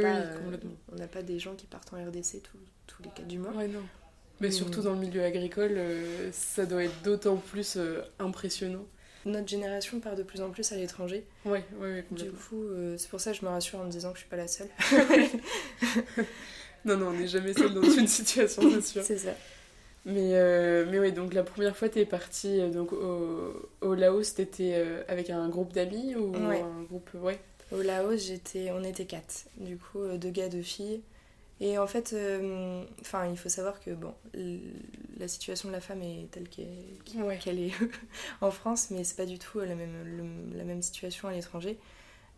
oui, 0.93 1.07
pas, 1.09 1.23
des 1.23 1.41
gens 1.41 1.55
qui 1.57 1.67
partent 1.67 1.93
en 1.93 1.97
RDC 1.97 2.41
tous, 2.41 2.59
tous 2.87 3.03
les 3.03 3.09
4 3.09 3.27
du 3.27 3.39
mois. 3.39 3.51
Ouais, 3.51 3.67
non. 3.67 3.83
Mais 4.41 4.53
surtout 4.53 4.81
dans 4.83 4.93
le 4.93 5.01
milieu 5.01 5.25
agricole, 5.25 5.77
ça 6.33 6.67
doit 6.67 6.85
être 6.85 7.03
d'autant 7.03 7.37
plus 7.37 7.79
impressionnant. 8.21 8.85
Notre 9.27 9.49
génération 9.49 10.01
part 10.01 10.17
de 10.17 10.23
plus 10.23 10.41
en 10.43 10.51
plus 10.51 10.71
à 10.73 10.77
l'étranger. 10.77 11.25
Ouais, 11.47 11.65
ouais, 11.81 11.87
ouais, 11.95 12.05
Du 12.11 12.31
coup, 12.31 12.63
euh, 12.65 12.97
c'est 12.99 13.09
pour 13.09 13.21
ça 13.21 13.33
que 13.33 13.39
je 13.39 13.45
me 13.45 13.51
rassure 13.51 13.79
en 13.81 13.85
me 13.85 13.91
disant 13.91 14.11
que 14.11 14.17
je 14.17 14.21
suis 14.21 14.29
pas 14.31 14.37
la 14.37 14.49
seule. 14.49 14.69
Non, 16.85 16.99
non, 16.99 17.07
on 17.09 17.13
n'est 17.15 17.27
jamais 17.29 17.55
seul 17.55 17.73
dans 17.73 17.83
une 17.83 18.07
situation, 18.07 18.63
c'est 18.71 18.83
sûr. 18.83 19.03
c'est 19.05 19.17
ça. 19.17 19.31
Mais, 20.05 20.33
euh, 20.35 20.85
mais 20.91 20.99
oui, 20.99 21.13
donc 21.13 21.33
la 21.33 21.43
première 21.43 21.75
fois, 21.75 21.89
t'es 21.89 22.05
partie 22.05 22.61
euh, 22.61 22.69
donc, 22.69 22.93
au, 22.93 23.71
au 23.81 23.95
Laos, 23.95 24.35
t'étais 24.35 24.73
euh, 24.75 25.03
avec 25.09 25.31
un 25.31 25.49
groupe 25.49 25.73
d'amis 25.73 26.15
ou 26.15 26.31
Ouais. 26.47 26.61
un 26.61 26.83
groupe. 26.83 27.09
Ouais. 27.15 27.39
Au 27.73 27.81
Laos, 27.81 28.19
j'étais, 28.27 28.71
on 28.71 28.85
était 28.85 29.07
quatre. 29.07 29.47
Du 29.57 29.79
coup, 29.79 30.01
deux 30.19 30.29
gars, 30.29 30.51
deux 30.51 30.61
filles. 30.61 31.01
Et 31.61 31.79
en 31.79 31.87
fait, 31.87 32.13
euh, 32.13 32.85
enfin, 33.01 33.27
il 33.29 33.39
faut 33.39 33.49
savoir 33.49 33.81
que 33.81 33.91
bon, 33.93 34.15
la 35.19 35.29
situation 35.29 35.69
de 35.69 35.73
la 35.75 35.81
femme 35.81 36.03
est 36.03 36.29
telle 36.31 36.49
qu'elle 36.49 36.67
Ouais. 37.17 37.45
est 37.61 37.73
en 38.41 38.51
France, 38.51 38.91
mais 38.91 39.05
c'est 39.05 39.17
pas 39.17 39.27
du 39.27 39.39
tout 39.39 39.61
la 39.61 39.75
même, 39.75 40.05
le- 40.05 40.57
la 40.59 40.65
même 40.65 40.83
situation 40.83 41.29
à 41.29 41.33
l'étranger. 41.33 41.79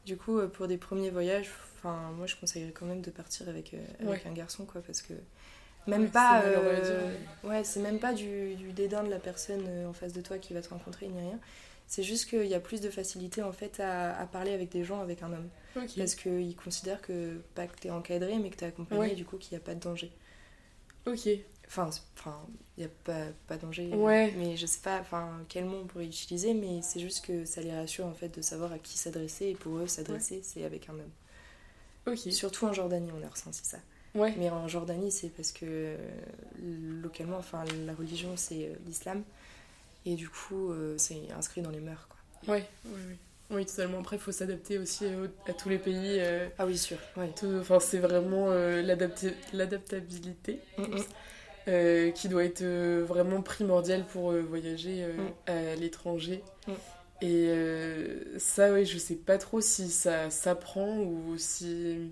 Du 0.06 0.16
coup, 0.16 0.38
euh, 0.38 0.48
pour 0.48 0.68
des 0.68 0.78
premiers 0.78 1.10
voyages, 1.10 1.50
enfin, 1.76 2.12
moi, 2.16 2.26
je 2.26 2.36
conseillerais 2.36 2.72
quand 2.72 2.86
même 2.86 3.02
de 3.02 3.10
partir 3.10 3.48
avec, 3.48 3.74
euh, 3.74 3.78
avec 4.00 4.10
Ouais. 4.10 4.26
un 4.26 4.32
garçon, 4.32 4.66
quoi, 4.66 4.82
parce 4.82 5.02
que 5.02 5.14
même 5.86 6.08
Ouais, 6.08 6.10
pas, 6.10 6.42
euh, 6.44 7.16
ouais, 7.44 7.64
c'est 7.64 7.80
même 7.80 7.98
pas 8.00 8.12
du, 8.12 8.56
du 8.56 8.72
dédain 8.72 9.04
de 9.04 9.10
la 9.10 9.18
personne 9.20 9.64
euh, 9.68 9.88
en 9.88 9.92
face 9.92 10.12
de 10.12 10.20
toi 10.20 10.38
qui 10.38 10.54
va 10.54 10.62
te 10.62 10.68
rencontrer 10.70 11.08
ni 11.08 11.20
rien. 11.20 11.38
C'est 11.88 12.02
juste 12.02 12.28
qu'il 12.28 12.46
y 12.46 12.54
a 12.54 12.60
plus 12.60 12.80
de 12.80 12.90
facilité 12.90 13.42
en 13.42 13.52
fait 13.52 13.78
à, 13.80 14.18
à 14.18 14.26
parler 14.26 14.52
avec 14.52 14.70
des 14.70 14.82
gens 14.84 15.00
avec 15.00 15.22
un 15.22 15.32
homme. 15.32 15.48
Ok. 15.76 15.90
Parce 15.96 16.14
qu'ils 16.16 16.56
considèrent 16.56 17.00
que 17.02 17.40
pas 17.54 17.66
que 17.66 17.78
t'es 17.78 17.90
encadré, 17.90 18.38
mais 18.38 18.50
que 18.50 18.56
t'es 18.56 18.66
accompagné, 18.66 19.00
Ouais. 19.00 19.12
et 19.12 19.14
du 19.14 19.24
coup 19.24 19.36
qu'il 19.36 19.56
n'y 19.56 19.62
a 19.62 19.64
pas 19.64 19.74
de 19.74 19.80
danger. 19.80 20.10
Ok. 21.06 21.28
Enfin, 21.68 21.90
enfin, 22.16 22.36
il 22.76 22.80
n'y 22.80 22.86
a 22.86 22.90
pas, 23.04 23.26
pas 23.46 23.56
danger. 23.56 23.88
Ouais. 23.94 24.32
Mais 24.36 24.56
je 24.56 24.66
sais 24.66 24.80
pas 24.80 25.00
enfin, 25.00 25.44
quel 25.48 25.64
mot 25.64 25.78
on 25.82 25.86
pourrait 25.86 26.06
utiliser, 26.06 26.54
mais 26.54 26.80
c'est 26.82 27.00
juste 27.00 27.24
que 27.24 27.44
ça 27.44 27.60
les 27.60 27.72
rassure 27.72 28.06
en 28.06 28.14
fait 28.14 28.28
de 28.34 28.40
savoir 28.42 28.72
à 28.72 28.78
qui 28.78 28.96
s'adresser. 28.98 29.46
Et 29.46 29.54
pour 29.54 29.76
eux, 29.78 29.86
s'adresser, 29.86 30.40
c'est 30.42 30.64
avec 30.64 30.88
un 30.88 30.94
homme. 30.94 31.10
Ok. 32.06 32.18
Surtout 32.32 32.66
en 32.66 32.72
Jordanie, 32.72 33.10
on 33.12 33.24
a 33.24 33.28
ressenti 33.28 33.60
ça. 33.64 33.78
Ouais. 34.14 34.34
Mais 34.38 34.48
en 34.50 34.66
Jordanie, 34.66 35.10
c'est 35.12 35.28
parce 35.28 35.52
que 35.52 35.96
localement, 37.02 37.36
enfin, 37.36 37.64
la 37.84 37.94
religion, 37.94 38.32
c'est 38.36 38.66
euh, 38.66 38.74
l'islam. 38.86 39.22
Et 40.06 40.14
du 40.14 40.28
coup, 40.28 40.70
euh, 40.72 40.94
c'est 40.98 41.20
inscrit 41.36 41.60
dans 41.62 41.70
les 41.70 41.80
mœurs. 41.80 42.08
Quoi. 42.08 42.54
Ouais, 42.54 42.64
oui, 42.86 43.00
oui. 43.08 43.16
Oui, 43.50 43.66
totalement. 43.66 44.00
Après, 44.00 44.16
il 44.16 44.18
faut 44.18 44.32
s'adapter 44.32 44.78
aussi 44.78 45.04
au- 45.06 45.50
à 45.50 45.52
tous 45.52 45.68
les 45.68 45.78
pays. 45.78 46.18
euh, 46.20 46.48
Ah 46.58 46.66
oui, 46.66 46.76
sûr. 46.78 46.96
Ouais. 47.16 47.30
Enfin, 47.60 47.78
c'est 47.80 47.98
vraiment 47.98 48.46
euh, 48.50 48.82
l'adaptabilité 49.52 50.60
Mm, 50.78 50.82
mm. 50.82 51.04
euh, 51.68 52.10
qui 52.12 52.28
doit 52.28 52.44
être 52.44 52.62
euh, 52.62 53.04
vraiment 53.06 53.42
primordiale 53.42 54.04
pour 54.06 54.32
voyager 54.32 55.06
Mm. 55.06 55.50
à 55.50 55.74
l'étranger. 55.76 56.42
Mm. 56.66 56.72
Et 57.22 57.50
ça, 58.38 58.72
oui, 58.72 58.84
je 58.84 58.98
sais 58.98 59.14
pas 59.14 59.38
trop 59.38 59.60
si 59.60 59.88
ça 59.90 60.28
s'apprend 60.30 60.98
ou 60.98 61.36
si. 61.38 62.10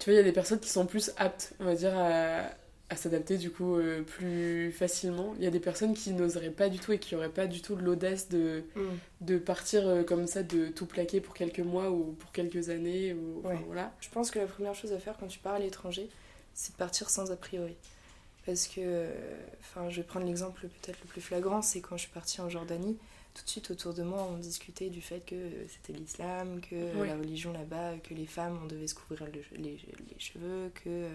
Tu 0.00 0.04
vois, 0.10 0.14
il 0.14 0.16
y 0.16 0.20
a 0.20 0.22
des 0.22 0.32
personnes 0.32 0.60
qui 0.60 0.70
sont 0.70 0.86
plus 0.86 1.10
aptes, 1.18 1.52
on 1.60 1.64
va 1.64 1.74
dire, 1.74 1.92
à, 1.96 2.42
à 2.88 2.94
s'adapter 2.96 3.36
du 3.36 3.50
coup 3.50 3.74
euh, 3.76 4.02
plus 4.02 4.70
facilement. 4.70 5.34
Il 5.38 5.44
y 5.44 5.46
a 5.46 5.50
des 5.50 5.58
personnes 5.60 5.92
qui 5.94 6.12
n'oseraient 6.12 6.50
pas 6.50 6.68
du 6.68 6.78
tout 6.78 6.92
et 6.92 6.98
qui 7.00 7.14
n'auraient 7.14 7.28
pas 7.28 7.46
du 7.48 7.60
tout 7.60 7.74
l'audace 7.76 8.28
de, 8.28 8.62
Mm. 8.76 8.80
de 9.22 9.38
partir 9.38 9.86
euh, 9.88 10.02
comme 10.04 10.26
ça, 10.28 10.42
de 10.44 10.68
tout 10.68 10.86
plaquer 10.86 11.20
pour 11.20 11.34
quelques 11.34 11.58
mois 11.60 11.90
ou 11.90 12.12
pour 12.12 12.30
quelques 12.32 12.68
années. 12.68 13.12
Ou, 13.12 13.40
enfin, 13.40 13.56
Ouais. 13.56 13.62
voilà. 13.66 13.92
Je 14.00 14.08
pense 14.10 14.30
que 14.30 14.38
la 14.38 14.46
première 14.46 14.74
chose 14.74 14.92
à 14.92 14.98
faire 15.00 15.16
quand 15.18 15.26
tu 15.26 15.38
pars 15.40 15.54
à 15.54 15.58
l'étranger, 15.58 16.08
c'est 16.54 16.72
de 16.72 16.76
partir 16.76 17.10
sans 17.10 17.32
a 17.32 17.36
priori. 17.36 17.74
Parce 18.44 18.68
que, 18.68 18.74
euh, 18.78 19.10
enfin, 19.58 19.90
je 19.90 19.96
vais 19.96 20.02
prendre 20.06 20.24
l'exemple 20.26 20.60
peut-être 20.68 21.00
le 21.02 21.08
plus 21.08 21.20
flagrant, 21.20 21.62
c'est 21.62 21.80
quand 21.80 21.96
je 21.96 22.02
suis 22.02 22.12
partie 22.12 22.40
en 22.40 22.48
Jordanie, 22.48 22.96
tout 23.34 23.42
de 23.44 23.48
suite 23.50 23.72
autour 23.72 23.92
de 23.94 24.04
moi, 24.04 24.28
on 24.32 24.36
discutait 24.38 24.88
du 24.90 25.00
fait 25.02 25.20
que 25.26 25.34
c'était 25.68 25.98
l'islam, 25.98 26.60
que 26.60 27.04
la 27.04 27.16
religion 27.16 27.52
là-bas, 27.52 27.94
que 28.08 28.14
les 28.14 28.24
femmes, 28.26 28.56
on 28.62 28.66
devait 28.66 28.86
se 28.86 28.94
couvrir 28.94 29.26
le- 29.26 29.56
les, 29.60 29.72
les 29.72 30.18
cheveux, 30.20 30.70
que 30.84 31.08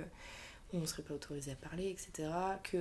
on 0.78 0.82
ne 0.82 0.86
serait 0.86 1.04
pas 1.04 1.14
autorisé 1.14 1.52
à 1.52 1.56
parler, 1.56 1.90
etc. 1.90 2.30
Que 2.64 2.78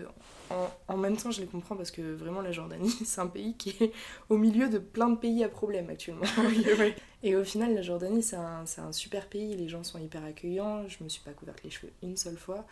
en, 0.51 0.71
en 0.89 0.97
même 0.97 1.17
temps, 1.17 1.31
je 1.31 1.41
les 1.41 1.47
comprends 1.47 1.77
parce 1.77 1.91
que 1.91 2.03
vraiment 2.15 2.41
la 2.41 2.53
Jordanie, 2.53 2.91
c'est 3.05 3.21
un 3.21 3.27
pays 3.27 3.55
qui 3.55 3.71
est 3.81 3.93
au 4.29 4.37
milieu 4.37 4.69
de 4.69 4.79
plein 4.79 5.09
de 5.09 5.17
pays 5.17 5.43
à 5.45 5.49
problème 5.49 5.91
actuellement. 5.91 6.27
Et 7.23 7.37
au 7.37 7.45
final, 7.45 7.75
la 7.75 7.83
Jordanie, 7.83 8.23
c'est 8.23 8.37
un, 8.37 8.65
c'est 8.65 8.81
un 8.81 8.93
super 8.93 9.27
pays, 9.29 9.55
les 9.57 9.69
gens 9.69 9.85
sont 9.85 9.99
hyper 9.99 10.25
accueillants, 10.25 10.89
je 10.89 11.03
me 11.05 11.09
suis 11.09 11.23
pas 11.23 11.33
couverte 11.33 11.63
les 11.63 11.71
cheveux 11.71 11.93
une 12.03 12.17
seule 12.17 12.39
fois. 12.39 12.65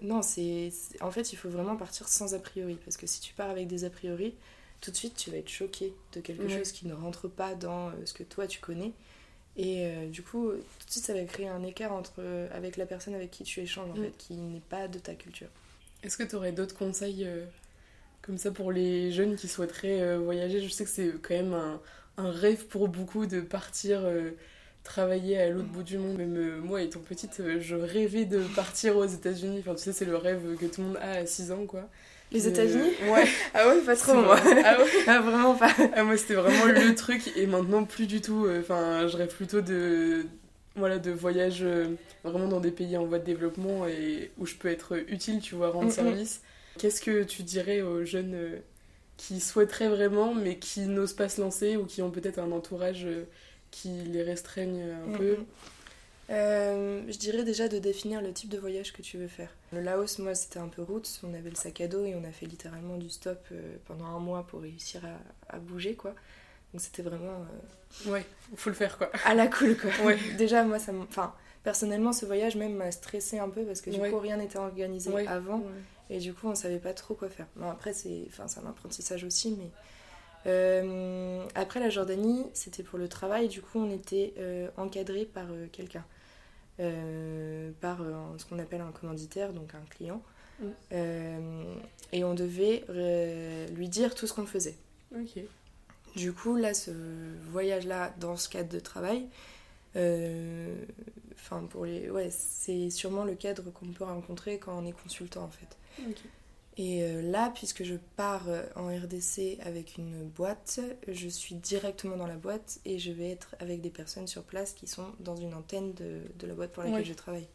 Non, 0.00 0.22
c'est 0.22 0.72
en 1.00 1.10
fait, 1.10 1.32
il 1.32 1.36
faut 1.36 1.48
vraiment 1.48 1.76
partir 1.76 2.08
sans 2.08 2.34
a 2.34 2.38
priori, 2.38 2.78
parce 2.84 2.96
que 2.96 3.06
si 3.06 3.20
tu 3.20 3.34
pars 3.34 3.50
avec 3.50 3.68
des 3.68 3.84
a 3.84 3.90
priori, 3.90 4.34
tout 4.80 4.90
de 4.90 4.96
suite, 4.96 5.14
tu 5.16 5.30
vas 5.30 5.36
être 5.36 5.48
choqué 5.48 5.94
de 6.12 6.20
quelque 6.20 6.48
chose 6.48 6.72
qui 6.72 6.86
ne 6.88 6.94
rentre 6.94 7.28
pas 7.28 7.54
dans 7.54 7.90
euh, 7.90 7.92
ce 8.04 8.12
que 8.12 8.24
toi, 8.24 8.46
tu 8.48 8.60
connais. 8.60 8.92
Et 9.56 9.86
euh, 9.86 10.08
du 10.08 10.22
coup, 10.22 10.50
tout 10.52 10.86
de 10.86 10.90
suite, 10.90 11.04
ça 11.04 11.14
va 11.14 11.24
créer 11.24 11.48
un 11.48 11.62
écart 11.62 11.92
entre, 11.92 12.14
euh, 12.20 12.48
avec 12.52 12.76
la 12.76 12.86
personne 12.86 13.14
avec 13.14 13.30
qui 13.30 13.44
tu 13.44 13.60
échanges, 13.60 13.90
en 13.90 13.96
Mm. 13.96 14.04
fait, 14.04 14.16
qui 14.16 14.34
n'est 14.34 14.60
pas 14.60 14.88
de 14.88 14.98
ta 14.98 15.14
culture. 15.14 15.48
Est-ce 16.02 16.16
que 16.16 16.22
tu 16.24 16.34
aurais 16.36 16.52
d'autres 16.52 16.76
conseils 16.76 17.24
euh, 17.24 17.44
comme 18.22 18.38
ça 18.38 18.50
pour 18.52 18.72
les 18.72 19.12
jeunes 19.12 19.36
qui 19.36 19.48
souhaiteraient 19.48 20.02
euh, 20.02 20.18
voyager? 20.20 20.60
Je 20.62 20.68
sais 20.68 20.84
que 20.84 20.90
c'est 20.90 21.12
quand 21.22 21.34
même 21.34 21.54
un, 21.54 21.80
un 22.18 22.30
rêve 22.30 22.66
pour 22.66 22.88
beaucoup 22.88 23.26
de 23.26 23.40
partir 23.40 24.02
travailler 24.84 25.38
à 25.40 25.48
l'autre 25.50 25.68
bout 25.68 25.82
du 25.84 25.98
monde. 25.98 26.16
Même 26.18 26.36
euh, 26.36 26.60
moi, 26.60 26.82
étant 26.82 27.00
petite, 27.00 27.40
euh, 27.40 27.60
je 27.60 27.76
rêvais 27.76 28.24
de 28.24 28.42
partir 28.56 28.96
aux 28.96 29.06
États-Unis. 29.06 29.60
Enfin, 29.60 29.74
tu 29.74 29.82
sais, 29.82 29.92
c'est 29.92 30.04
le 30.06 30.16
rêve 30.16 30.56
que 30.56 30.66
tout 30.66 30.80
le 30.82 30.88
monde 30.88 30.96
a 30.98 31.12
à 31.12 31.26
6 31.26 31.52
ans, 31.52 31.66
quoi. 31.66 31.88
Les 32.32 32.46
Euh, 32.46 32.50
États-Unis 32.50 32.90
Ouais. 33.10 33.26
Ah 33.54 33.68
ouais, 33.68 33.80
pas 33.82 33.96
trop, 33.96 34.14
moi. 34.14 34.36
Ah 34.64 34.78
ouais 34.78 34.86
Ah, 35.06 35.20
vraiment 35.20 35.54
pas. 35.54 35.70
Ah, 35.94 36.04
moi, 36.04 36.16
c'était 36.16 36.34
vraiment 36.34 36.66
le 36.66 36.94
truc, 36.94 37.30
et 37.36 37.46
maintenant, 37.46 37.84
plus 37.84 38.06
du 38.06 38.20
tout. 38.20 38.48
Enfin, 38.60 39.06
je 39.08 39.16
rêve 39.16 39.34
plutôt 39.34 39.60
de, 39.60 40.26
voilà, 40.76 40.98
de 40.98 41.10
voyages 41.10 41.62
euh, 41.62 41.86
vraiment 42.24 42.48
dans 42.48 42.60
des 42.60 42.70
pays 42.70 42.96
en 42.96 43.04
voie 43.04 43.18
de 43.18 43.24
développement 43.24 43.86
et 43.86 44.30
où 44.38 44.46
je 44.46 44.54
peux 44.54 44.68
être 44.68 44.96
utile, 45.08 45.40
tu 45.40 45.54
vois, 45.54 45.70
rendre 45.70 45.86
Mhm. 45.88 45.92
service. 45.92 46.40
Qu'est-ce 46.78 47.00
que 47.02 47.22
tu 47.24 47.42
dirais 47.42 47.82
aux 47.82 48.04
jeunes 48.04 48.34
euh, 48.34 48.56
qui 49.18 49.40
souhaiteraient 49.40 49.88
vraiment, 49.90 50.34
mais 50.34 50.56
qui 50.56 50.80
n'osent 50.86 51.12
pas 51.12 51.28
se 51.28 51.40
lancer 51.40 51.76
ou 51.76 51.84
qui 51.84 52.02
ont 52.02 52.10
peut-être 52.10 52.38
un 52.38 52.50
entourage 52.52 53.04
euh, 53.04 53.24
qui 53.70 53.90
les 54.06 54.22
restreigne 54.22 54.82
un 55.06 55.16
peu? 55.18 55.36
Mhm. 55.36 55.44
Euh, 56.32 57.02
je 57.08 57.18
dirais 57.18 57.44
déjà 57.44 57.68
de 57.68 57.78
définir 57.78 58.22
le 58.22 58.32
type 58.32 58.48
de 58.48 58.58
voyage 58.58 58.92
que 58.92 59.02
tu 59.02 59.18
veux 59.18 59.28
faire. 59.28 59.50
Le 59.72 59.80
Laos, 59.80 60.18
moi, 60.18 60.34
c'était 60.34 60.58
un 60.58 60.68
peu 60.68 60.82
route. 60.82 61.20
On 61.22 61.34
avait 61.34 61.50
le 61.50 61.56
sac 61.56 61.80
à 61.82 61.88
dos 61.88 62.04
et 62.06 62.14
on 62.14 62.24
a 62.24 62.32
fait 62.32 62.46
littéralement 62.46 62.96
du 62.96 63.10
stop 63.10 63.38
euh, 63.52 63.76
pendant 63.86 64.06
un 64.06 64.18
mois 64.18 64.46
pour 64.46 64.62
réussir 64.62 65.02
à, 65.04 65.54
à 65.56 65.58
bouger, 65.58 65.94
quoi. 65.94 66.14
Donc 66.72 66.80
c'était 66.80 67.02
vraiment 67.02 67.44
euh, 68.06 68.10
Ouais, 68.12 68.24
faut 68.56 68.70
le 68.70 68.76
faire, 68.76 68.96
quoi. 68.96 69.10
à 69.26 69.34
la 69.34 69.46
cool, 69.46 69.76
quoi. 69.76 69.90
Ouais. 70.06 70.18
déjà, 70.38 70.64
moi, 70.64 70.78
ça 70.78 70.92
Enfin, 70.94 71.34
personnellement, 71.64 72.14
ce 72.14 72.24
voyage 72.24 72.56
même 72.56 72.74
m'a 72.74 72.90
stressé 72.92 73.38
un 73.38 73.50
peu 73.50 73.62
parce 73.64 73.82
que 73.82 73.90
du 73.90 74.00
Ouais. 74.00 74.10
coup, 74.10 74.18
rien 74.18 74.38
n'était 74.38 74.58
organisé 74.58 75.10
Ouais. 75.10 75.26
avant. 75.26 75.62
Et 76.08 76.18
du 76.18 76.32
coup, 76.32 76.48
on 76.48 76.54
savait 76.54 76.78
pas 76.78 76.94
trop 76.94 77.14
quoi 77.14 77.28
faire. 77.28 77.46
Bon, 77.56 77.68
après, 77.70 77.92
c'est 77.92 78.22
enfin, 78.28 78.46
un 78.64 78.68
apprentissage 78.70 79.24
aussi, 79.24 79.54
mais. 79.58 79.70
Euh, 80.46 81.44
après 81.54 81.78
la 81.78 81.88
Jordanie, 81.88 82.46
c'était 82.52 82.82
pour 82.82 82.98
le 82.98 83.08
travail. 83.08 83.48
Du 83.48 83.60
coup, 83.62 83.78
on 83.78 83.90
était 83.90 84.34
euh, 84.38 84.68
encadré 84.76 85.24
par 85.24 85.46
euh, 85.50 85.66
quelqu'un. 85.70 86.04
Euh, 86.82 87.70
par 87.80 88.02
euh, 88.02 88.12
ce 88.38 88.44
qu'on 88.44 88.58
appelle 88.58 88.80
un 88.80 88.90
commanditaire, 88.90 89.52
donc 89.52 89.74
un 89.74 89.84
client. 89.88 90.20
Mm. 90.58 90.64
Euh, 90.92 91.74
et 92.12 92.24
on 92.24 92.34
devait 92.34 92.84
euh, 92.90 93.68
lui 93.68 93.88
dire 93.88 94.14
tout 94.14 94.26
ce 94.26 94.34
qu'on 94.34 94.46
faisait. 94.46 94.76
Du 96.16 96.32
coup, 96.32 96.56
là, 96.56 96.74
ce 96.74 96.90
voyage-là, 97.50 98.12
dans 98.18 98.36
ce 98.36 98.48
cadre 98.48 98.68
de 98.70 98.80
travail, 98.80 99.26
euh, 99.96 100.74
pour 101.70 101.84
les, 101.84 102.10
ouais, 102.10 102.30
c'est 102.30 102.90
sûrement 102.90 103.24
le 103.24 103.34
cadre 103.34 103.70
qu'on 103.70 103.86
peut 103.86 104.04
rencontrer 104.04 104.58
quand 104.58 104.78
on 104.78 104.86
est 104.86 104.92
consultant 104.92 105.44
en 105.44 105.48
fait. 105.48 105.76
Et 106.78 107.02
euh, 107.02 107.20
là, 107.20 107.52
puisque 107.54 107.84
je 107.84 107.96
pars 108.16 108.48
euh, 108.48 108.64
en 108.76 108.86
RDC 108.88 109.58
avec 109.62 109.98
une 109.98 110.24
boîte, 110.24 110.80
je 111.06 111.28
suis 111.28 111.54
directement 111.56 112.16
dans 112.16 112.26
la 112.26 112.36
boîte 112.36 112.80
et 112.86 112.98
je 112.98 113.12
vais 113.12 113.30
être 113.30 113.54
avec 113.60 113.82
des 113.82 113.90
personnes 113.90 114.26
sur 114.26 114.42
place 114.42 114.72
qui 114.72 114.86
sont 114.86 115.06
dans 115.20 115.36
une 115.36 115.52
antenne 115.52 115.92
de, 115.94 116.20
de 116.38 116.46
la 116.46 116.54
boîte 116.54 116.72
pour 116.72 116.82
laquelle 116.82 117.00
Ouais. 117.00 117.04
je 117.04 117.12
travaille. 117.12 117.46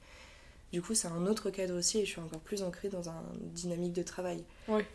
Du 0.71 0.81
coup, 0.83 0.93
c'est 0.93 1.07
un 1.07 1.25
autre 1.25 1.50
cadre 1.50 1.75
aussi 1.75 1.97
et 2.00 2.05
je 2.05 2.12
suis 2.12 2.21
encore 2.21 2.41
plus 2.41 2.62
ancrée 2.62 2.89
dans 2.89 3.09
une 3.09 3.50
dynamique 3.53 3.93
de 3.93 4.03
travail. 4.03 4.43
Ouais. 4.67 4.86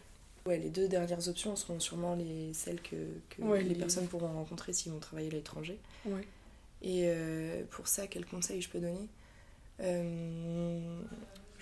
Ouais, 0.46 0.58
les 0.58 0.70
deux 0.70 0.86
dernières 0.86 1.28
options 1.28 1.56
seront 1.56 1.80
sûrement 1.80 2.14
les, 2.14 2.52
celles 2.52 2.80
que, 2.82 2.96
que 3.30 3.42
Ouais, 3.42 3.62
les, 3.62 3.70
les- 3.70 3.74
personnes 3.74 4.06
pourront 4.06 4.32
rencontrer 4.32 4.72
s'ils 4.72 4.92
vont 4.92 4.98
travailler 5.00 5.28
à 5.28 5.32
l'étranger. 5.32 5.78
Ouais. 6.04 6.26
Et 6.82 7.02
euh, 7.06 7.62
pour 7.70 7.88
ça, 7.88 8.06
quel 8.06 8.26
conseil 8.26 8.60
je 8.60 8.68
peux 8.68 8.80
donner? 8.80 9.08
Euh, 9.80 11.00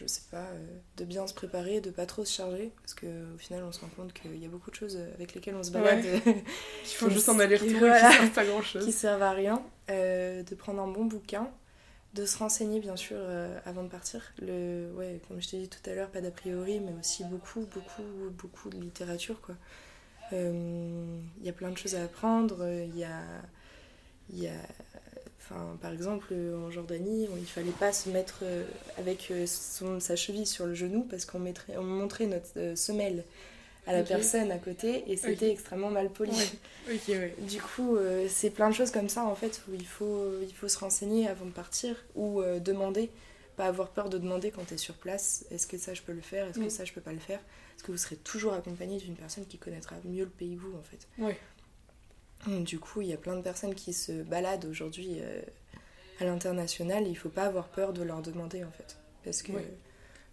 Je 0.00 0.07
sais 0.07 0.23
pas, 0.30 0.38
euh, 0.47 0.78
de 0.97 1.04
bien 1.04 1.26
se 1.26 1.35
préparer, 1.35 1.80
de 1.83 1.90
pas 1.90 2.07
trop 2.07 2.25
se 2.25 2.33
charger, 2.35 2.73
parce 2.80 2.95
qu'au 2.95 3.37
final, 3.38 3.62
on 3.64 3.73
se 3.73 3.80
rend 3.80 3.88
compte 3.97 4.12
qu'il 4.14 4.37
y 4.38 4.47
a 4.47 4.49
beaucoup 4.49 4.71
de 4.71 4.76
choses 4.76 4.97
avec 5.14 5.35
lesquelles 5.35 5.54
on 5.57 5.62
se 5.62 5.71
balade 5.71 6.02
Il 6.85 6.88
faut 6.95 7.09
Qui- 7.09 7.14
juste 7.14 7.28
en 7.28 7.38
aller-retour 7.38 7.76
et 7.76 7.78
voilà. 7.78 8.09
qui 8.11 8.16
servent 8.16 8.30
pas 8.30 8.45
grand-chose. 8.47 8.85
qui 8.85 8.92
servent 8.92 9.23
à 9.23 9.33
rien, 9.33 9.62
euh, 9.90 10.42
de 10.42 10.54
prendre 10.54 10.80
un 10.80 10.88
bon 10.88 11.04
bouquin, 11.04 11.50
de 12.14 12.25
se 12.26 12.38
renseigner 12.38 12.80
bien 12.80 12.97
sûr 12.97 13.16
euh, 13.21 13.59
avant 13.66 13.83
de 13.85 13.88
partir. 13.88 14.33
Le, 14.40 14.90
ouais, 14.97 15.21
comme 15.28 15.40
je 15.42 15.49
t'ai 15.50 15.59
dit 15.59 15.69
tout 15.69 15.90
à 15.90 15.95
l'heure, 15.95 16.09
pas 16.11 16.21
d'a 16.21 16.30
priori, 16.30 16.80
mais 16.80 16.92
aussi 16.99 17.23
beaucoup, 17.25 17.61
beaucoup, 17.73 18.02
beaucoup 18.30 18.71
de 18.71 18.78
littérature. 18.78 19.40
quoi. 19.42 19.54
Euh, 20.33 21.21
Il 21.40 21.47
y 21.47 21.49
a 21.49 21.52
plein 21.52 21.71
de 21.71 21.78
choses 21.78 21.95
à 21.95 22.02
apprendre. 22.04 22.66
Il 22.69 22.97
y 22.97 23.04
a, 23.04 23.21
il 24.30 24.42
y 24.42 24.49
a, 24.49 24.52
enfin, 25.50 25.76
par 25.83 25.92
exemple, 25.92 26.33
en 26.35 26.71
Jordanie, 26.71 27.28
il 27.38 27.47
fallait 27.47 27.71
pas 27.73 27.92
se 27.92 28.09
mettre 28.09 28.40
euh, 28.42 28.64
avec 28.99 29.30
euh, 29.30 29.47
son, 29.47 30.00
sa 30.00 30.16
cheville 30.16 30.47
sur 30.47 30.66
le 30.66 30.75
genou 30.75 31.02
parce 31.02 31.25
qu'on 31.25 31.45
on 31.76 31.83
montrait 31.83 32.26
notre 32.26 32.47
euh, 32.57 32.76
semelle 32.76 33.25
à 33.87 33.92
la 33.92 34.02
personne 34.02 34.50
à 34.52 34.59
côté 34.59 35.04
et 35.11 35.16
c'était 35.16 35.50
extrêmement 35.50 35.90
mal 35.90 36.11
poli. 36.11 36.33
Ouais. 36.33 36.47
Ok, 36.95 37.09
ouais. 37.09 37.35
Du 37.40 37.61
coup, 37.61 37.97
euh, 37.97 38.26
c'est 38.28 38.50
plein 38.50 38.69
de 38.69 38.75
choses 38.75 38.90
comme 38.90 39.09
ça 39.09 39.25
en 39.25 39.35
fait 39.35 39.62
où 39.69 39.75
il 39.75 39.87
faut, 39.87 40.33
il 40.42 40.52
faut 40.52 40.66
se 40.66 40.78
renseigner 40.78 41.28
avant 41.28 41.45
de 41.45 41.50
partir 41.50 41.95
ou 42.16 42.40
euh, 42.40 42.59
demander, 42.59 43.11
pas 43.57 43.66
avoir 43.66 43.90
peur 43.90 44.09
de 44.09 44.19
demander 44.19 44.50
quand 44.50 44.64
tu 44.66 44.75
es 44.75 44.76
sur 44.78 44.95
place 44.95 45.45
est-ce 45.50 45.66
que 45.66 45.78
ça 45.78 45.95
je 45.95 46.02
peux 46.02 46.12
le 46.12 46.23
faire, 46.23 46.49
est-ce 46.49 46.59
que 46.59 46.69
ça 46.69 46.85
je 46.85 46.92
peux 46.92 47.00
pas 47.00 47.12
le 47.12 47.19
faire? 47.19 47.38
Parce 47.75 47.83
que 47.87 47.92
vous 47.92 47.99
serez 47.99 48.16
toujours 48.16 48.54
accompagné 48.54 48.97
d'une 48.99 49.14
personne 49.14 49.47
qui 49.47 49.59
connaîtra 49.59 49.97
mieux 50.04 50.25
le 50.25 50.30
pays 50.30 50.57
que 50.57 50.61
vous 50.62 50.76
en 50.76 50.83
fait. 50.83 51.07
Ouais. 51.23 51.37
Donc, 52.47 52.64
Du 52.64 52.78
coup, 52.78 53.00
il 53.02 53.09
y 53.09 53.12
a 53.12 53.16
plein 53.16 53.37
de 53.37 53.42
personnes 53.42 53.75
qui 53.75 53.92
se 53.92 54.12
baladent 54.23 54.64
aujourd'hui 54.66 55.18
euh, 55.20 55.40
à 56.20 56.25
l'international 56.25 57.06
il 57.06 57.14
faut 57.14 57.28
pas 57.28 57.44
avoir 57.44 57.68
peur 57.68 57.92
de 57.92 58.02
leur 58.02 58.23
demander 58.23 58.64
en 58.64 58.70
fait. 58.70 58.97
Parce 59.25 59.42
que, 59.42 59.52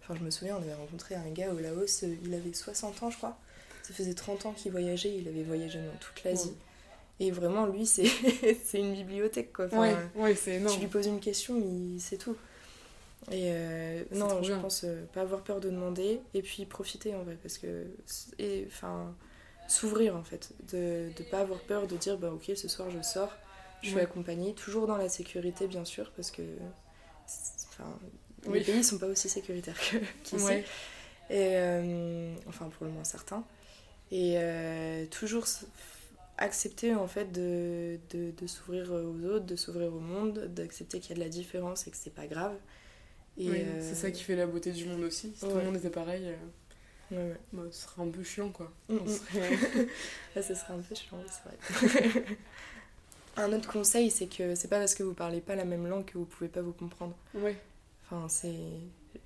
enfin, 0.02 0.14
je 0.18 0.24
me 0.24 0.30
souviens, 0.30 0.56
on 0.56 0.62
avait 0.62 0.74
rencontré 0.74 1.14
un 1.14 1.28
gars 1.30 1.52
au 1.52 1.58
Laos, 1.58 2.02
euh, 2.04 2.14
il 2.24 2.34
avait 2.34 2.52
60 2.52 3.02
ans, 3.02 3.10
je 3.10 3.16
crois. 3.18 3.38
Ça 3.82 3.92
faisait 3.94 4.14
30 4.14 4.46
ans 4.46 4.52
qu'il 4.52 4.72
voyageait, 4.72 5.16
il 5.18 5.28
avait 5.28 5.42
voyagé 5.42 5.78
dans 5.78 5.96
toute 6.00 6.22
l'Asie. 6.24 6.54
Et 7.20 7.30
vraiment, 7.30 7.66
lui, 7.66 7.84
c'est 7.86 8.06
une 8.74 8.92
bibliothèque 8.94 9.52
quoi. 9.52 9.66
Enfin, 9.66 9.80
Ouais, 9.80 9.96
ouais, 10.14 10.34
c'est 10.34 10.52
tu 10.52 10.56
énorme. 10.58 10.80
lui 10.80 10.86
poses 10.88 11.06
une 11.06 11.20
question, 11.20 11.56
il 11.58 12.00
sait 12.00 12.16
tout. 12.16 12.36
Et 13.32 13.50
euh, 13.50 14.04
non, 14.12 14.42
je 14.42 14.52
bien. 14.52 14.58
pense 14.60 14.84
euh, 14.84 15.04
pas 15.12 15.22
avoir 15.22 15.42
peur 15.42 15.60
de 15.60 15.68
demander 15.68 16.20
et 16.34 16.40
puis 16.40 16.64
profiter 16.64 17.14
en 17.14 17.24
vrai 17.24 17.36
parce 17.42 17.58
que 17.58 17.84
enfin 18.68 19.14
s'ouvrir 19.68 20.16
en 20.16 20.24
fait, 20.24 20.52
de 20.72 21.10
ne 21.18 21.24
pas 21.30 21.40
avoir 21.40 21.60
peur 21.60 21.86
de 21.86 21.96
dire 21.96 22.18
bah 22.18 22.32
ok 22.32 22.52
ce 22.56 22.68
soir 22.68 22.90
je 22.90 23.02
sors, 23.02 23.32
je 23.82 23.88
suis 23.88 23.96
Ouais. 23.96 24.02
accompagnée, 24.02 24.54
toujours 24.54 24.86
dans 24.88 24.96
la 24.96 25.08
sécurité 25.08 25.68
bien 25.68 25.84
sûr 25.84 26.10
parce 26.16 26.32
que 26.32 26.42
enfin 27.70 27.98
Oui. 28.46 28.58
les 28.60 28.64
pays 28.64 28.84
sont 28.84 28.98
pas 28.98 29.06
aussi 29.06 29.28
sécuritaires 29.28 29.78
que 29.78 29.98
qu'ici. 30.24 30.44
Ouais. 30.44 30.64
Et 31.30 31.56
euh, 31.56 32.34
enfin 32.48 32.68
pour 32.70 32.86
le 32.86 32.92
moins 32.92 33.04
certains. 33.04 33.44
Et 34.10 34.34
euh, 34.38 35.06
toujours 35.06 35.46
accepter 36.38 36.94
en 36.94 37.08
fait 37.08 37.32
de, 37.32 37.98
de, 38.10 38.30
de 38.30 38.46
s'ouvrir 38.46 38.90
aux 38.92 39.24
autres, 39.26 39.46
de 39.46 39.56
s'ouvrir 39.56 39.92
au 39.94 40.00
monde, 40.00 40.38
d'accepter 40.54 41.00
qu'il 41.00 41.10
y 41.10 41.12
a 41.12 41.16
de 41.16 41.20
la 41.20 41.28
différence 41.28 41.86
et 41.86 41.90
que 41.90 41.96
c'est 41.96 42.14
pas 42.14 42.26
grave. 42.26 42.54
Et 43.36 43.50
Oui, 43.50 43.58
euh, 43.60 43.80
C'est 43.80 43.94
ça 43.96 44.10
qui 44.10 44.22
fait 44.22 44.36
la 44.36 44.46
beauté 44.46 44.72
du 44.72 44.86
monde 44.86 45.02
aussi. 45.04 45.32
Si 45.36 45.40
tout 45.46 45.54
le 45.54 45.62
monde 45.64 45.76
était 45.76 45.90
pareil, 45.90 46.32
ouais, 47.10 47.16
ouais. 47.16 47.36
bah, 47.52 47.62
ce 47.70 47.82
serait 47.82 48.02
un 48.02 48.08
peu 48.10 48.22
chiant 48.22 48.50
quoi. 48.50 48.70
Mm, 48.88 48.96
On 49.00 49.04
mm. 49.04 49.08
serait- 49.08 50.42
ça 50.42 50.54
serait 50.54 50.72
un 50.74 50.78
peu 50.80 50.94
chiant, 50.94 51.18
c'est 51.30 51.86
vrai. 51.88 52.36
un 53.36 53.52
autre 53.52 53.70
conseil, 53.70 54.10
c'est 54.10 54.26
que 54.26 54.54
c'est 54.54 54.68
pas 54.68 54.78
parce 54.78 54.94
que 54.94 55.02
vous 55.02 55.14
parlez 55.14 55.40
pas 55.40 55.54
la 55.54 55.64
même 55.64 55.86
langue 55.86 56.04
que 56.04 56.18
vous 56.18 56.24
pouvez 56.24 56.48
pas 56.48 56.62
vous 56.62 56.72
comprendre. 56.72 57.14
ouais. 57.34 57.56
Enfin, 58.10 58.26
c'est. 58.28 58.54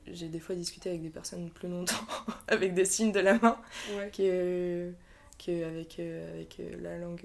J'ai 0.08 0.28
des 0.28 0.40
fois 0.40 0.54
discuté 0.56 0.88
avec 0.90 1.02
des 1.02 1.10
personnes 1.10 1.50
plus 1.50 1.68
longtemps 1.68 1.94
avec 2.48 2.74
des 2.74 2.84
signes 2.84 3.12
de 3.12 3.20
la 3.20 3.34
main 3.38 3.56
Ouais. 3.96 4.10
que, 4.10 4.90
que 5.44 5.64
avec, 5.64 5.98
euh, 6.00 6.34
avec 6.34 6.58
euh, 6.60 6.76
la 6.80 6.98
langue 6.98 7.24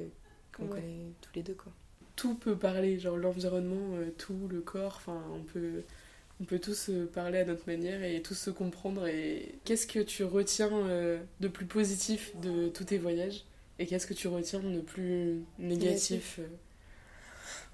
qu'on 0.56 0.64
Ouais. 0.66 0.70
connaît 0.82 1.12
tous 1.22 1.32
les 1.36 1.42
deux 1.44 1.54
quoi. 1.56 1.72
Tout 2.16 2.36
peut 2.36 2.56
parler, 2.56 3.00
genre 3.00 3.18
l'environnement, 3.18 3.96
euh, 3.96 4.12
tout, 4.18 4.48
le 4.50 4.62
corps, 4.62 4.96
enfin 4.98 5.20
on 5.34 5.42
peut, 5.44 5.84
on 6.42 6.46
peut 6.46 6.60
tous 6.60 6.90
euh, 6.90 7.10
parler 7.12 7.40
à 7.40 7.46
notre 7.46 7.68
manière 7.68 8.04
et 8.04 8.22
tous 8.22 8.36
se 8.36 8.50
comprendre. 8.50 9.08
Et 9.08 9.56
qu'est-ce 9.66 9.88
que 9.88 10.00
tu 10.00 10.24
retiens 10.24 10.72
euh, 10.72 11.20
de 11.40 11.48
plus 11.48 11.66
positif 11.66 12.36
de 12.42 12.70
tous 12.70 12.86
tes 12.86 12.98
voyages? 12.98 13.46
Et 13.80 13.86
qu'est-ce 13.88 14.08
que 14.08 14.14
tu 14.14 14.28
retiens 14.28 14.60
de 14.60 14.80
plus 14.82 15.42
négatif 15.60 16.40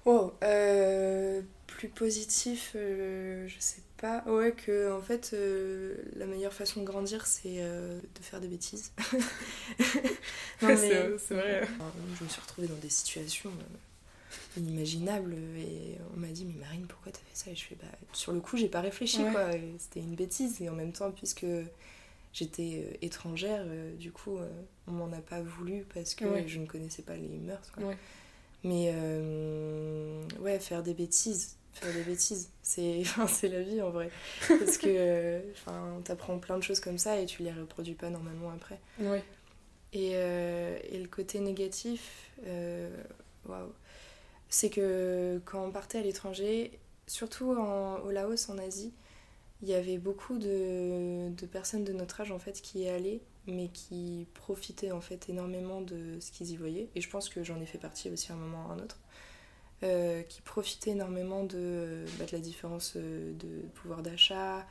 Oh, 0.06 0.32
euh, 0.42 1.40
plus 1.66 1.88
positif, 1.88 2.72
euh, 2.76 3.48
je 3.48 3.54
sais 3.58 3.80
pas. 3.96 4.22
Ouais, 4.26 4.52
que 4.52 4.92
en 4.92 5.00
fait, 5.00 5.30
euh, 5.32 5.96
la 6.16 6.26
meilleure 6.26 6.52
façon 6.52 6.80
de 6.80 6.84
grandir, 6.84 7.26
c'est 7.26 7.62
de 7.62 8.22
faire 8.22 8.40
des 8.40 8.48
bêtises. 8.48 8.92
C'est 10.60 11.18
c'est 11.18 11.34
vrai. 11.34 11.62
Enfin, 11.62 11.92
Je 12.18 12.24
me 12.24 12.28
suis 12.28 12.40
retrouvée 12.40 12.68
dans 12.68 12.76
des 12.76 12.90
situations 12.90 13.50
inimaginables 14.56 15.34
et 15.58 15.98
on 16.16 16.20
m'a 16.20 16.28
dit 16.28 16.44
mais 16.44 16.54
Marine 16.60 16.86
pourquoi 16.86 17.12
t'as 17.12 17.18
fait 17.18 17.34
ça? 17.34 17.50
Et 17.50 17.54
je 17.56 17.64
fais 17.64 17.76
bah 17.76 17.88
sur 18.12 18.32
le 18.32 18.40
coup 18.40 18.56
j'ai 18.56 18.68
pas 18.68 18.80
réfléchi 18.80 19.22
Ouais. 19.22 19.32
quoi 19.32 19.50
c'était 19.78 20.00
une 20.00 20.14
bêtise 20.14 20.60
et 20.62 20.68
en 20.68 20.74
même 20.74 20.92
temps 20.92 21.10
puisque 21.10 21.46
j'étais 22.32 22.84
euh, 22.84 22.96
étrangère 23.02 23.62
euh, 23.66 23.94
du 23.96 24.10
coup 24.12 24.38
euh, 24.38 24.48
on 24.88 24.92
m'en 24.92 25.12
a 25.12 25.20
pas 25.20 25.40
voulu 25.40 25.84
parce 25.94 26.14
que 26.14 26.24
Ouais. 26.24 26.44
je 26.48 26.58
ne 26.58 26.66
connaissais 26.66 27.02
pas 27.02 27.16
les 27.16 27.28
mœurs 27.38 27.70
quoi. 27.72 27.84
Ouais. 27.84 27.96
mais 28.64 28.90
euh, 28.94 30.20
ouais 30.40 30.58
faire 30.58 30.82
des 30.82 30.94
bêtises 30.94 31.56
faire 31.72 31.92
des 31.92 32.02
bêtises 32.02 32.50
c'est 32.62 33.02
la 33.48 33.62
vie 33.62 33.82
en 33.82 33.90
vrai 33.90 34.10
parce 34.48 34.78
que 34.78 35.40
enfin 35.52 36.00
t'apprends 36.04 36.38
plein 36.38 36.56
de 36.58 36.62
choses 36.62 36.80
comme 36.80 36.98
ça 36.98 37.18
et 37.20 37.26
tu 37.26 37.42
les 37.42 37.52
reproduis 37.52 37.94
pas 37.94 38.10
normalement 38.10 38.50
après 38.50 38.78
et, 39.92 40.10
et 40.12 40.98
le 40.98 41.06
côté 41.08 41.38
négatif, 41.38 42.30
waouh, 43.46 43.72
c'est 44.54 44.70
que 44.70 45.40
quand 45.46 45.64
on 45.66 45.70
partait 45.72 45.98
à 45.98 46.02
l'étranger, 46.02 46.78
surtout 47.06 47.52
en- 47.52 47.98
au 48.00 48.10
Laos, 48.10 48.48
en 48.50 48.58
Asie, 48.58 48.92
il 49.62 49.68
y 49.68 49.74
avait 49.74 49.98
beaucoup 49.98 50.38
de, 50.38 51.30
de 51.30 51.46
personnes 51.46 51.84
de 51.84 51.92
notre 51.92 52.20
âge 52.22 52.32
en 52.32 52.38
fait 52.38 52.60
qui 52.62 52.80
y 52.80 52.88
allaient, 52.88 53.20
mais 53.46 53.68
qui 53.68 54.26
profitaient 54.34 54.92
en 54.92 55.00
fait 55.00 55.28
énormément 55.30 55.80
de 55.82 56.18
ce 56.20 56.30
qu'ils 56.32 56.50
y 56.52 56.56
voyaient. 56.56 56.88
Et 56.96 57.00
je 57.00 57.10
pense 57.10 57.28
que 57.30 57.42
j'en 57.44 57.60
ai 57.60 57.66
fait 57.66 57.78
partie 57.78 58.10
aussi 58.10 58.32
à 58.32 58.34
un 58.36 58.38
moment 58.38 58.66
ou 58.68 58.70
à 58.72 58.74
un 58.74 58.78
autre. 58.80 58.98
euh, 59.82 60.22
qui 60.22 60.40
profitaient 60.42 60.90
énormément 60.92 61.44
de, 61.44 62.04
bah, 62.18 62.24
de 62.26 62.32
la 62.32 62.38
différence 62.40 62.94
euh, 62.96 63.32
de 63.34 63.62
pouvoir 63.74 64.02
d'achat, 64.02 64.66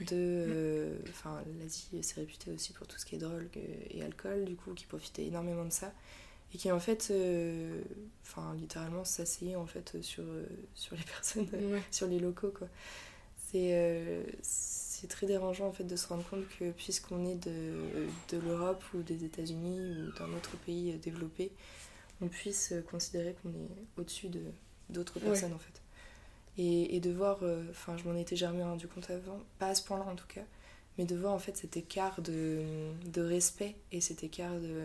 Oui. 0.00 0.06
de 0.06 0.16
euh, 0.16 0.98
enfin 1.10 1.42
l'Asie 1.60 1.88
c'est 2.02 2.16
réputé 2.16 2.50
aussi 2.52 2.72
pour 2.72 2.86
tout 2.86 2.98
ce 2.98 3.06
qui 3.06 3.16
est 3.16 3.18
drogue 3.18 3.48
et 3.90 4.02
alcool 4.02 4.44
du 4.44 4.56
coup 4.56 4.74
qui 4.74 4.86
profitaient 4.86 5.26
énormément 5.26 5.64
de 5.64 5.72
ça 5.72 5.92
et 6.54 6.58
qui 6.58 6.70
en 6.72 6.80
fait 6.80 7.08
euh, 7.10 7.82
enfin 8.22 8.54
littéralement 8.56 9.04
s'asseyaient 9.04 9.56
en 9.56 9.66
fait 9.66 10.00
sur 10.02 10.24
euh, 10.24 10.46
sur 10.74 10.96
les 10.96 11.02
personnes 11.04 11.48
Ouais. 11.52 11.84
sur 11.90 12.06
les 12.06 12.18
locaux 12.20 12.52
quoi 12.56 12.68
c'est 13.50 13.70
euh, 13.74 14.24
c'est 14.42 15.08
très 15.08 15.26
dérangeant 15.26 15.68
en 15.68 15.72
fait 15.72 15.84
de 15.84 15.96
se 15.96 16.06
rendre 16.08 16.24
compte 16.28 16.48
que 16.58 16.70
puisqu'on 16.72 17.26
est 17.26 17.36
de, 17.36 17.74
de 18.30 18.38
l'Europe 18.38 18.84
ou 18.94 19.02
des 19.02 19.24
États-Unis 19.24 19.80
ou 19.80 20.12
d'un 20.18 20.32
autre 20.34 20.56
pays 20.58 20.92
euh, 20.92 20.98
développé 20.98 21.52
on 22.22 22.28
puisse 22.28 22.72
euh, 22.72 22.82
considérer 22.82 23.36
qu'on 23.42 23.50
est 23.50 23.70
au-dessus 24.00 24.28
de 24.28 24.42
d'autres 24.90 25.20
Ouais. 25.20 25.20
personnes 25.20 25.52
en 25.54 25.58
fait 25.58 25.82
et, 26.56 26.96
et 26.96 27.00
de 27.00 27.10
voir, 27.10 27.38
euh, 27.42 27.64
enfin 27.70 27.96
je 27.96 28.04
m'en 28.04 28.16
étais 28.16 28.36
jamais 28.36 28.62
rendu 28.62 28.86
compte 28.88 29.10
avant, 29.10 29.40
pas 29.58 29.68
à 29.68 29.74
ce 29.74 29.82
point-là 29.84 30.04
en 30.06 30.14
tout 30.16 30.26
cas, 30.28 30.44
mais 30.98 31.04
de 31.04 31.16
voir 31.16 31.32
en 31.34 31.38
fait 31.38 31.56
cet 31.56 31.76
écart 31.76 32.22
de, 32.22 32.62
de 33.06 33.22
respect 33.22 33.76
et 33.92 34.00
cet 34.00 34.22
écart 34.24 34.54
de, 34.60 34.84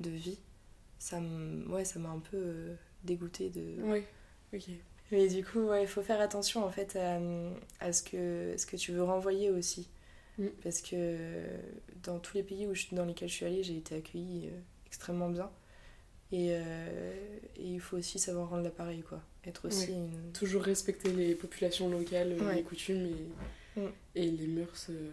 de 0.00 0.10
vie, 0.10 0.38
ça 0.98 1.18
m- 1.18 1.66
ouais, 1.70 1.84
m'a 1.96 2.10
un 2.10 2.18
peu 2.18 2.36
euh, 2.36 2.74
dégoûté 3.04 3.50
de... 3.50 3.82
Ouais. 3.82 4.04
Ok. 4.54 4.64
Mais 5.12 5.28
du 5.28 5.44
coup, 5.44 5.60
ouais, 5.60 5.82
il 5.82 5.88
faut 5.88 6.02
faire 6.02 6.20
attention 6.20 6.64
en 6.64 6.70
fait 6.70 6.96
à, 6.96 7.20
à 7.80 7.92
ce, 7.92 8.02
que, 8.02 8.54
ce 8.56 8.64
que 8.66 8.76
tu 8.76 8.92
veux 8.92 9.02
renvoyer 9.02 9.50
aussi. 9.50 9.88
Mm. 10.38 10.46
Parce 10.62 10.80
que 10.80 11.44
dans 12.02 12.18
tous 12.18 12.36
les 12.36 12.42
pays 12.42 12.66
où 12.66 12.74
je, 12.74 12.86
dans 12.92 13.04
lesquels 13.04 13.28
je 13.28 13.34
suis 13.34 13.46
allée, 13.46 13.62
j'ai 13.62 13.76
été 13.76 13.94
accueillie 13.96 14.48
euh, 14.48 14.58
extrêmement 14.86 15.28
bien. 15.30 15.50
Et, 16.32 16.48
euh, 16.52 17.12
et 17.56 17.66
il 17.74 17.80
faut 17.80 17.96
aussi 17.98 18.18
savoir 18.18 18.48
rendre 18.48 18.64
l'appareil, 18.64 19.02
quoi. 19.02 19.20
Être 19.46 19.68
aussi 19.68 19.90
Ouais. 19.90 19.96
une... 19.98 20.32
Toujours 20.32 20.62
respecter 20.62 21.12
les 21.12 21.34
populations 21.34 21.88
locales, 21.90 22.32
euh, 22.32 22.46
Ouais. 22.46 22.56
les 22.56 22.62
coutumes 22.62 23.06
et, 23.06 23.80
Mm. 23.80 23.88
et 24.14 24.30
les 24.30 24.46
mœurs 24.46 24.86
euh, 24.90 25.10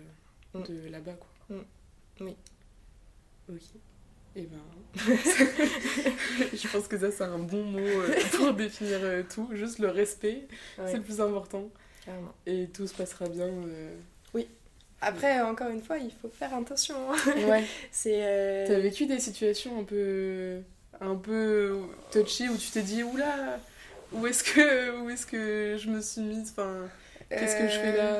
Mm. 0.54 0.63
de 0.63 0.89
là-bas 0.89 1.13
quoi. 1.13 1.58
Oui. 2.22 2.36
Ok. 3.50 3.62
Et 4.36 4.44
ben. 4.44 4.58
je 6.54 6.67
pense 6.67 6.88
que 6.88 6.98
ça 6.98 7.12
c'est 7.12 7.24
un 7.24 7.39
bon 7.39 7.63
mot 7.63 7.80
euh, 7.80 8.13
pour 8.34 8.54
définir 8.54 9.00
euh, 9.02 9.24
tout. 9.34 9.50
Juste 9.54 9.80
le 9.80 9.89
respect, 9.89 10.48
Ouais, 10.78 10.86
c'est 10.88 10.98
le 10.98 11.04
plus 11.04 11.20
important. 11.22 11.70
carrément. 12.06 12.34
Et 12.46 12.67
tout 12.74 12.88
se 12.88 12.94
passera 12.94 13.28
bien. 13.28 13.48
euh. 13.48 13.94
Après, 15.04 15.41
encore 15.41 15.70
une 15.70 15.82
fois, 15.82 15.98
il 15.98 16.12
faut 16.12 16.30
faire 16.30 16.54
attention. 16.54 16.96
hein. 17.12 17.15
Ouais. 17.50 17.63
C'est... 17.91 18.20
euh, 18.24 18.67
T'as 18.67 18.80
vécu 18.80 19.08
des 19.08 19.20
situations 19.20 19.80
un 19.80 19.84
peu. 19.84 20.60
un 21.00 21.15
peu 21.15 21.76
touchées 22.12 22.48
où 22.50 22.56
tu 22.56 22.70
t'es 22.70 22.84
dit 22.84 23.02
oula, 23.02 23.60
où 24.12 24.28
est-ce 24.28 24.44
que, 24.44 25.00
où 25.02 25.10
est-ce 25.10 25.26
que 25.26 25.76
je 25.80 25.89
me 25.89 26.02
suis 26.02 26.22
mise? 26.22 26.52
Enfin, 26.52 26.88
qu'est-ce 27.32 27.56
que 27.58 27.67
je 27.67 27.80
fais 27.80 27.98
là? 27.98 28.20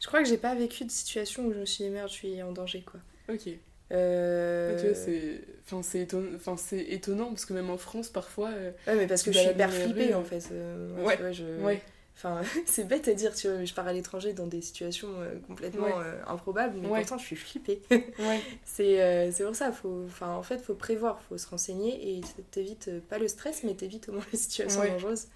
Je 0.00 0.06
crois 0.08 0.20
que 0.20 0.28
j'ai 0.28 0.36
pas 0.38 0.56
vécu 0.56 0.84
de 0.84 0.90
situation 0.90 1.44
où 1.46 1.52
je 1.52 1.58
me 1.60 1.64
suis 1.66 1.84
dit 1.84 1.90
merde, 1.90 2.08
je 2.08 2.14
suis 2.14 2.42
en 2.42 2.50
danger, 2.50 2.82
quoi. 2.82 2.98
Ok. 3.32 3.50
Euh, 3.92 4.74
Mais 4.76 4.86
vois, 4.86 4.94
c'est 4.94 5.40
enfin, 5.66 5.82
c'est 5.82 6.00
étonnant, 6.00 6.36
enfin, 6.36 6.56
c'est 6.56 6.80
étonnant 6.80 7.28
parce 7.28 7.44
que 7.44 7.52
même 7.52 7.70
en 7.70 7.76
France, 7.78 8.08
parfois. 8.08 8.50
euh, 8.50 8.70
Ouais, 8.86 8.94
mais 8.96 9.06
parce 9.06 9.22
que 9.22 9.32
je 9.32 9.38
suis 9.38 9.50
hyper 9.50 9.72
flippée 9.72 10.14
en 10.14 10.24
fait. 10.24 10.48
euh, 10.52 11.04
Ouais. 11.04 11.32
je- 11.32 11.64
Ouais, 11.64 11.80
Enfin, 12.16 12.42
c'est 12.66 12.86
bête 12.86 13.08
à 13.08 13.14
dire, 13.14 13.34
tu 13.34 13.48
vois, 13.48 13.64
je 13.64 13.72
pars 13.72 13.86
à 13.86 13.92
l'étranger 13.92 14.32
dans 14.34 14.46
des 14.46 14.60
situations 14.60 15.08
euh, 15.20 15.38
complètement 15.46 15.86
improbables, 16.26 16.76
mais 16.80 16.88
pourtant 16.88 17.16
je 17.18 17.24
suis 17.24 17.36
flippée. 17.36 17.80
ouais, 18.18 18.40
c'est 18.64 19.30
pour 19.44 19.54
ça, 19.56 19.72
faut, 19.72 20.04
enfin, 20.06 20.34
en 20.34 20.42
fait, 20.42 20.58
faut 20.58 20.74
prévoir, 20.74 21.20
faut 21.22 21.38
se 21.38 21.46
renseigner 21.48 22.16
et 22.18 22.20
t'évites 22.50 22.90
pas 23.08 23.18
le 23.18 23.26
stress, 23.26 23.64
mais 23.64 23.74
t'évites 23.74 24.08
au 24.08 24.12
moins 24.12 24.24
les 24.32 24.38
situations 24.38 24.84
dangereuses. 24.84 25.28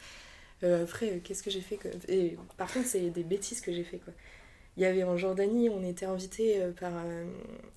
Après, 0.62 1.20
qu'est-ce 1.24 1.42
que 1.42 1.50
j'ai 1.50 1.60
fait. 1.60 1.78
Et 2.08 2.36
par 2.56 2.72
contre, 2.72 2.86
c'est 2.86 3.10
des 3.10 3.22
bêtises 3.24 3.60
que 3.60 3.72
j'ai 3.72 3.84
fait 3.84 3.98
quoi. 3.98 4.12
Il 4.76 4.82
y 4.82 4.86
avait 4.86 5.04
en 5.04 5.16
Jordanie, 5.16 5.70
on 5.70 5.82
était 5.84 6.06
invité 6.06 6.60
par. 6.80 6.92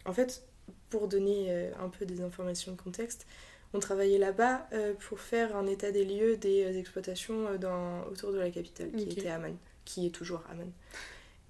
En 0.06 0.14
fait, 0.14 0.44
pour 0.90 1.08
donner 1.08 1.48
euh, 1.50 1.72
un 1.80 1.90
peu 1.90 2.06
des 2.06 2.22
informations 2.22 2.72
de 2.72 2.78
contexte, 2.82 3.26
on 3.74 3.80
travaillait 3.80 4.18
là-bas 4.18 4.68
euh, 4.74 4.94
pour 4.94 5.20
faire 5.20 5.56
un 5.56 5.68
état 5.68 5.92
des 5.92 6.06
lieux 6.06 6.38
des 6.38 6.64
euh, 6.64 6.80
exploitations 6.80 7.56
dans, 7.60 8.04
autour 8.12 8.32
de 8.32 8.38
la 8.40 8.50
capitale, 8.50 8.92
qui 8.92 9.10
était 9.10 9.30
Amman, 9.30 9.56
qui 9.86 10.06
est 10.06 10.12
toujours 10.12 10.42
Amman. 10.50 10.72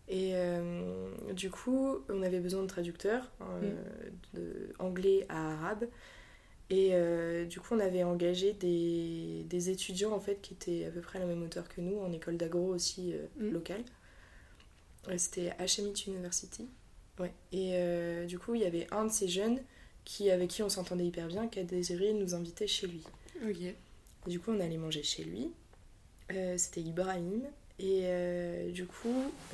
Et 0.09 0.31
euh, 0.35 1.11
du 1.33 1.49
coup, 1.51 1.97
on 2.09 2.23
avait 2.23 2.39
besoin 2.39 2.61
de 2.63 2.67
traducteurs, 2.67 3.29
euh, 3.41 3.73
de 4.33 4.73
anglais 4.79 5.25
à 5.29 5.51
arabe. 5.53 5.85
Et 6.69 6.89
euh, 6.93 7.45
du 7.45 7.59
coup, 7.59 7.75
on 7.75 7.79
avait 7.79 8.03
engagé 8.03 8.53
des, 8.53 9.45
des 9.49 9.69
étudiants 9.69 10.11
en 10.13 10.19
fait 10.19 10.41
qui 10.41 10.53
étaient 10.53 10.85
à 10.85 10.91
peu 10.91 11.01
près 11.01 11.19
à 11.19 11.21
la 11.21 11.27
même 11.27 11.43
hauteur 11.43 11.67
que 11.69 11.81
nous, 11.81 11.99
en 11.99 12.11
école 12.11 12.37
d'agro 12.37 12.73
aussi 12.73 13.13
Mm. 13.37 13.49
locale. 13.51 13.83
C'était 15.17 15.51
HMIT 15.59 16.07
University. 16.07 16.67
Ouais. 17.19 17.31
Et 17.51 17.71
euh, 17.73 18.25
du 18.25 18.37
coup, 18.39 18.55
il 18.55 18.61
y 18.61 18.65
avait 18.65 18.87
un 18.91 19.05
de 19.05 19.11
ces 19.11 19.27
jeunes 19.27 19.59
qui, 20.05 20.29
avec 20.31 20.49
qui 20.49 20.63
on 20.63 20.69
s'entendait 20.69 21.05
hyper 21.05 21.27
bien, 21.27 21.47
qui 21.47 21.59
a 21.59 21.63
désiré 21.63 22.13
nous 22.13 22.35
inviter 22.35 22.67
chez 22.67 22.87
lui. 22.87 23.03
ok. 23.43 23.61
Et 23.61 24.29
du 24.29 24.39
coup, 24.39 24.51
on 24.51 24.59
allait 24.59 24.77
manger 24.77 25.03
chez 25.03 25.23
lui. 25.23 25.51
Euh, 26.31 26.55
C'était 26.57 26.81
Ibrahim. 26.81 27.41
Et 27.79 28.01
euh, 28.05 28.71
du 28.71 28.85
coup, 28.85 29.23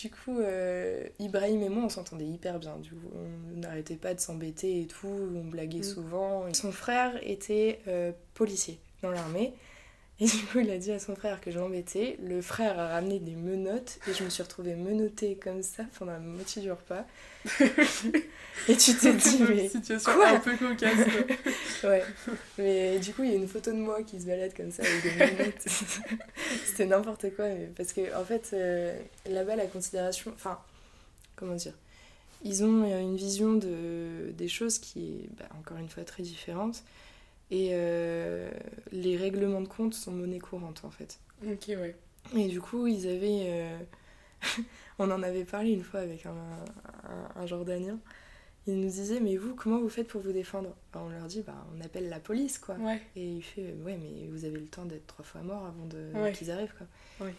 du 0.00 0.10
coup 0.10 0.38
Ibrahim 1.18 1.62
et 1.62 1.68
moi, 1.68 1.84
on 1.84 1.88
s'entendait 1.88 2.26
hyper 2.26 2.58
bien. 2.58 2.76
Du 2.78 2.90
coup, 2.90 3.10
on 3.14 3.58
n'arrêtait 3.60 3.96
pas 3.96 4.14
de 4.14 4.20
s'embêter 4.20 4.82
et 4.82 4.86
tout, 4.86 5.08
on 5.08 5.44
blaguait 5.44 5.78
Mm. 5.80 5.84
souvent. 5.84 6.52
Son 6.54 6.72
frère 6.72 7.18
était 7.22 7.80
policier 8.34 8.78
dans 9.02 9.10
l'armée. 9.10 9.52
Et 10.20 10.26
du 10.26 10.44
coup, 10.44 10.60
il 10.60 10.70
a 10.70 10.78
dit 10.78 10.92
à 10.92 11.00
son 11.00 11.16
frère 11.16 11.40
que 11.40 11.50
je 11.50 11.58
l'embêtais. 11.58 12.16
Le 12.22 12.40
frère 12.40 12.78
a 12.78 12.88
ramené 12.88 13.18
des 13.18 13.34
menottes 13.34 13.98
et 14.08 14.14
je 14.14 14.22
me 14.22 14.30
suis 14.30 14.44
retrouvée 14.44 14.76
menottée 14.76 15.36
comme 15.36 15.62
ça 15.62 15.82
pendant 15.98 16.12
la 16.12 16.20
moitié 16.20 16.62
du 16.62 16.70
repas. 16.70 17.04
et 18.68 18.76
tu 18.76 18.94
te 18.94 19.08
dis, 19.08 19.42
mais 19.42 19.68
Situation 19.68 20.12
quoi 20.12 20.28
un 20.28 20.38
peu 20.38 20.56
cocasse. 20.56 20.98
Ouais, 21.82 22.04
mais 22.58 22.98
du 23.00 23.12
coup, 23.12 23.24
il 23.24 23.30
y 23.30 23.32
a 23.32 23.36
une 23.36 23.48
photo 23.48 23.72
de 23.72 23.76
moi 23.76 24.02
qui 24.04 24.20
se 24.20 24.26
balade 24.26 24.54
comme 24.56 24.70
ça 24.70 24.84
avec 24.84 25.02
des 25.02 25.10
lunettes. 25.10 25.66
C'était 26.64 26.86
n'importe 26.86 27.34
quoi, 27.34 27.48
mais 27.48 27.68
parce 27.76 27.92
que 27.92 28.16
en 28.16 28.24
fait, 28.24 28.50
euh, 28.52 28.96
là-bas, 29.28 29.56
la 29.56 29.66
considération. 29.66 30.30
Enfin, 30.34 30.58
comment 31.34 31.56
dire 31.56 31.74
Ils 32.44 32.62
ont 32.62 32.84
euh, 32.84 33.00
une 33.00 33.16
vision 33.16 33.54
de, 33.54 34.30
des 34.32 34.48
choses 34.48 34.78
qui 34.78 35.24
est, 35.24 35.28
bah, 35.36 35.48
encore 35.58 35.76
une 35.76 35.88
fois, 35.88 36.04
très 36.04 36.22
différente. 36.22 36.84
Et 37.50 37.70
euh, 37.72 38.50
les 38.92 39.16
règlements 39.16 39.60
de 39.60 39.68
compte 39.68 39.94
sont 39.94 40.12
monnaie 40.12 40.38
courante, 40.38 40.82
en 40.84 40.90
fait. 40.90 41.18
ok, 41.46 41.64
ouais. 41.68 41.94
Et 42.34 42.48
du 42.48 42.60
coup, 42.60 42.86
ils 42.86 43.06
avaient. 43.06 43.44
euh, 43.46 43.78
on 44.98 45.10
en 45.10 45.22
avait 45.22 45.44
parlé 45.44 45.70
une 45.72 45.82
fois 45.84 46.00
avec 46.00 46.24
un, 46.26 46.30
un, 46.34 47.40
un 47.42 47.46
Jordanien. 47.46 47.98
Il 48.66 48.80
nous 48.80 48.88
disait 48.88 49.20
Mais 49.20 49.36
vous, 49.36 49.54
comment 49.54 49.78
vous 49.78 49.90
faites 49.90 50.08
pour 50.08 50.22
vous 50.22 50.32
défendre? 50.32 50.74
Bah, 50.92 51.02
On 51.04 51.10
leur 51.10 51.26
dit 51.26 51.42
bah, 51.42 51.66
On 51.76 51.84
appelle 51.84 52.08
la 52.08 52.18
police, 52.18 52.58
quoi. 52.58 52.76
Ouais. 52.76 53.00
Et 53.14 53.26
il 53.26 53.42
fait 53.42 53.74
Ouais, 53.84 53.98
mais 54.00 54.26
vous 54.30 54.46
avez 54.46 54.58
le 54.58 54.66
temps 54.66 54.86
d'être 54.86 55.06
trois 55.06 55.24
fois 55.24 55.42
mort 55.42 55.66
avant 55.66 55.84
de... 55.84 56.10
Ouais. 56.14 56.32
qu'ils 56.32 56.50
arrivent, 56.50 56.72
quoi. 56.78 57.26
Ouais. 57.26 57.34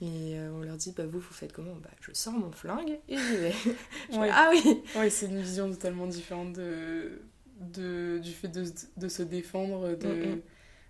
Et 0.00 0.38
euh, 0.38 0.50
on 0.54 0.62
leur 0.62 0.76
dit 0.78 0.94
Bah, 0.96 1.04
vous, 1.04 1.18
vous 1.18 1.34
faites 1.34 1.52
comment? 1.52 1.74
Bah, 1.82 1.90
je 2.00 2.12
sors 2.14 2.32
mon 2.32 2.50
flingue 2.50 2.98
et 3.10 3.18
j'y 3.18 3.36
vais. 3.36 3.50
Fais, 4.10 4.30
ah 4.32 4.50
oui 4.52 4.80
Ouais, 4.96 5.10
c'est 5.10 5.26
une 5.26 5.42
vision 5.42 5.70
totalement 5.70 6.06
différente 6.06 6.54
de, 6.54 7.20
de, 7.60 8.18
du 8.22 8.32
fait 8.32 8.48
de, 8.48 8.64
de 8.96 9.08
se 9.08 9.22
défendre, 9.22 9.94
de, 9.96 9.98
Mm, 10.02 10.08
mm. 10.36 10.42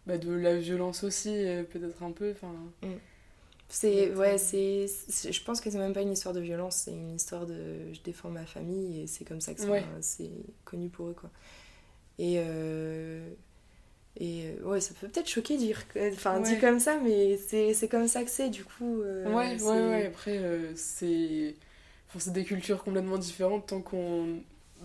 bah, 0.07 0.19
de 0.19 0.33
la 0.33 0.57
violence 0.59 1.05
aussi, 1.05 1.31
euh, 1.31 1.65
peut-être 1.65 2.03
un 2.03 2.13
peu. 2.13 2.33
Enfin, 2.33 2.55
C'est, 3.69 4.13
ouais, 4.17 4.37
euh, 4.37 4.39
c'est, 4.39 4.87
je 5.33 5.45
pense 5.45 5.61
que 5.61 5.71
c'est 5.71 5.79
même 5.79 5.93
pas 5.93 6.03
une 6.03 6.13
histoire 6.13 6.35
de 6.35 6.41
violence, 6.41 6.77
c'est 6.85 6.91
une 6.93 7.15
histoire 7.15 7.47
de 7.47 7.93
je 7.93 8.01
défends 8.03 8.29
ma 8.31 8.45
famille 8.45 9.03
et 9.03 9.07
c'est 9.07 9.25
comme 9.25 9.41
ça 9.41 9.55
que 9.55 9.61
Ouais. 9.63 9.85
c'est 10.01 10.31
connu 10.65 10.89
pour 10.89 11.07
eux, 11.09 11.15
quoi. 11.15 11.31
Et, 12.19 12.37
euh, 12.39 13.29
et 14.17 14.55
ouais, 14.65 14.81
ça 14.81 14.95
peut 15.01 15.09
peut-être 15.09 15.29
choquer 15.29 15.57
dire, 15.59 15.83
enfin 16.13 16.41
dit 16.41 16.57
Ouais. 16.57 16.59
comme 16.59 16.81
ça, 16.81 16.99
mais 17.01 17.39
c'est, 17.39 17.89
comme 17.91 18.09
ça 18.09 18.25
que 18.25 18.31
c'est, 18.31 18.51
du 18.51 18.65
coup. 18.65 19.03
euh, 19.03 19.37
ouais, 19.37 19.61
ouais, 19.61 19.83
ouais. 19.89 20.07
Après, 20.07 20.39
euh, 20.39 20.73
c'est 20.77 21.57
enfin, 22.09 22.19
c'est 22.21 22.33
des 22.33 22.45
cultures 22.45 22.83
complètement 22.85 23.19
différentes. 23.19 23.69
Tant 23.69 23.83
qu'on 23.83 24.43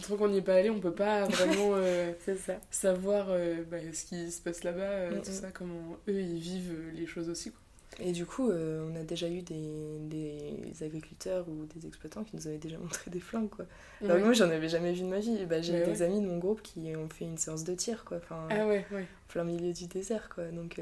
tant 0.07 0.17
qu'on 0.17 0.27
n'y 0.29 0.37
est 0.37 0.41
pas 0.41 0.55
allé, 0.55 0.69
on 0.69 0.79
peut 0.79 0.91
pas 0.93 1.23
vraiment 1.27 1.73
euh, 1.75 2.13
ça. 2.45 2.53
savoir 2.71 3.27
euh, 3.29 3.63
bah, 3.69 3.77
ce 3.93 4.05
qui 4.05 4.31
se 4.31 4.41
passe 4.41 4.63
là-bas, 4.63 4.81
euh, 4.81 5.11
Mm, 5.11 5.21
tout 5.21 5.29
mm. 5.31 5.33
ça, 5.33 5.47
comment 5.51 5.97
eux 6.09 6.21
ils 6.21 6.39
vivent 6.39 6.75
les 6.93 7.05
choses 7.05 7.29
aussi. 7.29 7.51
Quoi. 7.51 7.59
Et 7.99 8.11
du 8.11 8.25
coup, 8.25 8.51
on 8.51 8.95
a 8.97 9.03
déjà 9.03 9.29
eu 9.29 9.41
des, 9.41 9.69
des 10.01 10.83
agriculteurs 10.83 11.45
ou 11.47 11.65
des 11.73 11.87
exploitants 11.87 12.25
qui 12.25 12.35
nous 12.35 12.45
avaient 12.47 12.57
déjà 12.57 12.77
montré 12.79 13.09
des 13.09 13.21
flingues, 13.21 13.49
quoi. 13.49 13.65
Alors 14.01 14.15
que 14.15 14.19
Ouais. 14.19 14.25
moi, 14.25 14.33
j'en 14.33 14.49
avais 14.49 14.67
jamais 14.67 14.91
vu 14.91 15.01
de 15.03 15.07
ma 15.07 15.19
vie. 15.19 15.45
Bah, 15.45 15.61
j'ai 15.61 15.79
Bah 15.79 15.85
des 15.85 16.01
amis 16.01 16.19
de 16.19 16.25
mon 16.27 16.37
groupe 16.37 16.61
qui 16.61 16.93
ont 16.95 17.07
fait 17.07 17.23
une 17.25 17.37
séance 17.37 17.63
de 17.63 17.73
tir, 17.73 18.03
quoi. 18.03 18.17
Enfin, 18.17 18.47
Ah 18.49 18.67
ouais, 18.67 18.85
ouais. 18.91 19.05
plein 19.29 19.45
milieu 19.45 19.71
du 19.71 19.85
désert 19.87 20.27
quoi 20.33 20.45
donc 20.45 20.75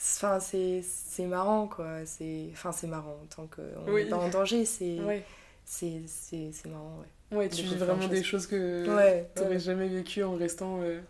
c'est- 0.00 0.24
enfin 0.24 0.38
c'est 0.38 0.80
c'est 0.84 1.26
marrant 1.26 1.66
quoi 1.66 2.06
c'est 2.06 2.48
enfin 2.52 2.70
c'est 2.70 2.86
marrant 2.86 3.18
tant 3.34 3.48
qu'on 3.48 3.92
Oui. 3.92 4.04
n'est 4.04 4.10
pas 4.10 4.16
en 4.16 4.28
danger 4.28 4.64
c'est 4.64 5.00
Ouais, 5.00 5.24
c'est 5.68 6.66
marrant 6.66 7.00
ouais 7.00 7.36
ouais 7.38 7.48
tu 7.48 7.62
vis 7.62 7.76
vraiment 7.76 8.08
de 8.08 8.14
des 8.14 8.22
choses. 8.22 8.46
que 8.46 8.86
ouais, 8.96 9.30
t'aurais 9.34 9.50
ouais, 9.54 9.58
jamais 9.58 9.88
vécu 9.88 10.22
en 10.22 10.34
restant 10.36 10.80
euh, 10.82 11.00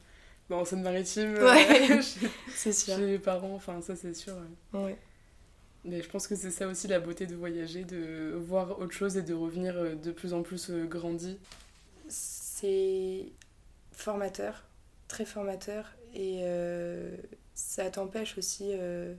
en 0.51 0.64
Seine-Maritime, 0.64 1.35
Ouais. 1.40 1.90
euh, 1.90 2.03
chez, 2.03 2.29
c'est 2.55 2.73
sûr 2.73 2.97
chez 2.97 3.07
les 3.07 3.18
parents, 3.18 3.55
enfin 3.55 3.81
ça 3.83 3.97
c'est 3.97 4.14
sûr. 4.14 4.35
ouais. 4.73 4.81
ouais 4.81 4.99
Mais 5.85 6.03
je 6.03 6.09
pense 6.09 6.27
que 6.29 6.37
c'est 6.37 6.51
ça 6.51 6.66
aussi 6.68 6.87
la 6.88 7.01
beauté 7.01 7.27
de 7.27 7.35
voyager, 7.35 7.85
de 7.85 8.33
voir 8.37 8.79
autre 8.81 8.92
chose 8.92 9.16
et 9.16 9.23
de 9.23 9.35
revenir 9.35 9.77
euh, 9.77 9.94
de 9.94 10.12
plus 10.12 10.33
en 10.35 10.42
plus 10.42 10.71
euh, 10.71 10.87
grandi. 10.87 11.38
c'est 12.09 13.33
formateur 13.92 14.64
très 15.09 15.25
formateur 15.25 15.87
et 16.14 16.40
euh, 16.42 17.16
ça 17.55 17.90
t'empêche 17.90 18.38
aussi 18.38 18.71
euh, 18.73 19.14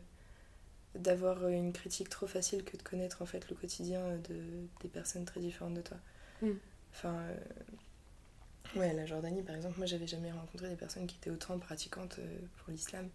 d'avoir 0.96 1.48
une 1.48 1.72
critique 1.72 2.10
trop 2.10 2.28
facile 2.28 2.64
que 2.64 2.76
de 2.76 2.84
connaître 2.84 3.22
en 3.22 3.26
fait 3.26 3.50
le 3.50 3.56
quotidien 3.56 4.18
de 4.30 4.42
des 4.82 4.90
personnes 4.90 5.26
très 5.26 5.40
différentes 5.40 5.76
de 5.76 5.82
toi. 5.82 5.98
Mm. 6.42 6.52
enfin 6.94 7.16
euh, 7.16 8.80
ouais 8.80 8.94
la 8.94 9.06
Jordanie 9.06 9.44
par 9.44 9.56
exemple 9.56 9.78
moi 9.78 9.86
j'avais 9.86 10.08
jamais 10.08 10.32
rencontré 10.32 10.70
des 10.70 10.76
personnes 10.76 11.06
qui 11.06 11.18
étaient 11.18 11.30
autant 11.30 11.58
pratiquantes 11.60 12.18
euh, 12.20 12.40
pour 12.58 12.72
l'islam. 12.72 13.08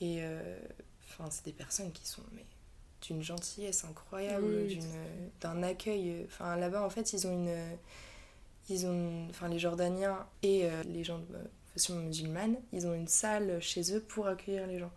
Et 0.00 0.18
euh, 0.20 0.58
enfin 1.08 1.28
c'est 1.30 1.44
des 1.44 1.52
personnes 1.52 1.92
qui 1.92 2.06
sont 2.06 2.22
mais 2.32 2.44
d'une 3.02 3.22
gentillesse 3.22 3.84
incroyable 3.84 4.44
Oui, 4.44 4.78
d'un 5.40 5.62
accueil 5.62 6.10
euh, 6.10 6.24
enfin 6.26 6.56
là-bas 6.56 6.82
en 6.84 6.90
fait 6.90 7.12
ils 7.12 7.26
ont 7.26 7.32
une 7.32 7.76
ils 8.68 8.86
ont 8.86 9.26
enfin 9.30 9.48
les 9.48 9.58
Jordaniens 9.58 10.26
et 10.42 10.66
euh, 10.66 10.82
les 10.84 11.04
gens 11.04 11.18
de 11.18 11.24
confession 11.66 11.94
musulmane 11.96 12.56
ils 12.72 12.86
ont 12.86 12.94
une 12.94 13.08
salle 13.08 13.60
chez 13.60 13.94
eux 13.94 14.00
pour 14.00 14.26
accueillir 14.26 14.66
les 14.66 14.78
gens 14.78 14.92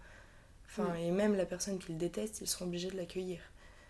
enfin 0.71 0.93
Mm. 0.93 0.97
et 0.97 1.11
même 1.11 1.35
la 1.35 1.45
personne 1.45 1.77
qu'ils 1.79 1.97
détestent 1.97 2.41
ils 2.41 2.47
sont 2.47 2.63
obligés 2.65 2.89
de 2.89 2.97
l'accueillir 2.97 3.39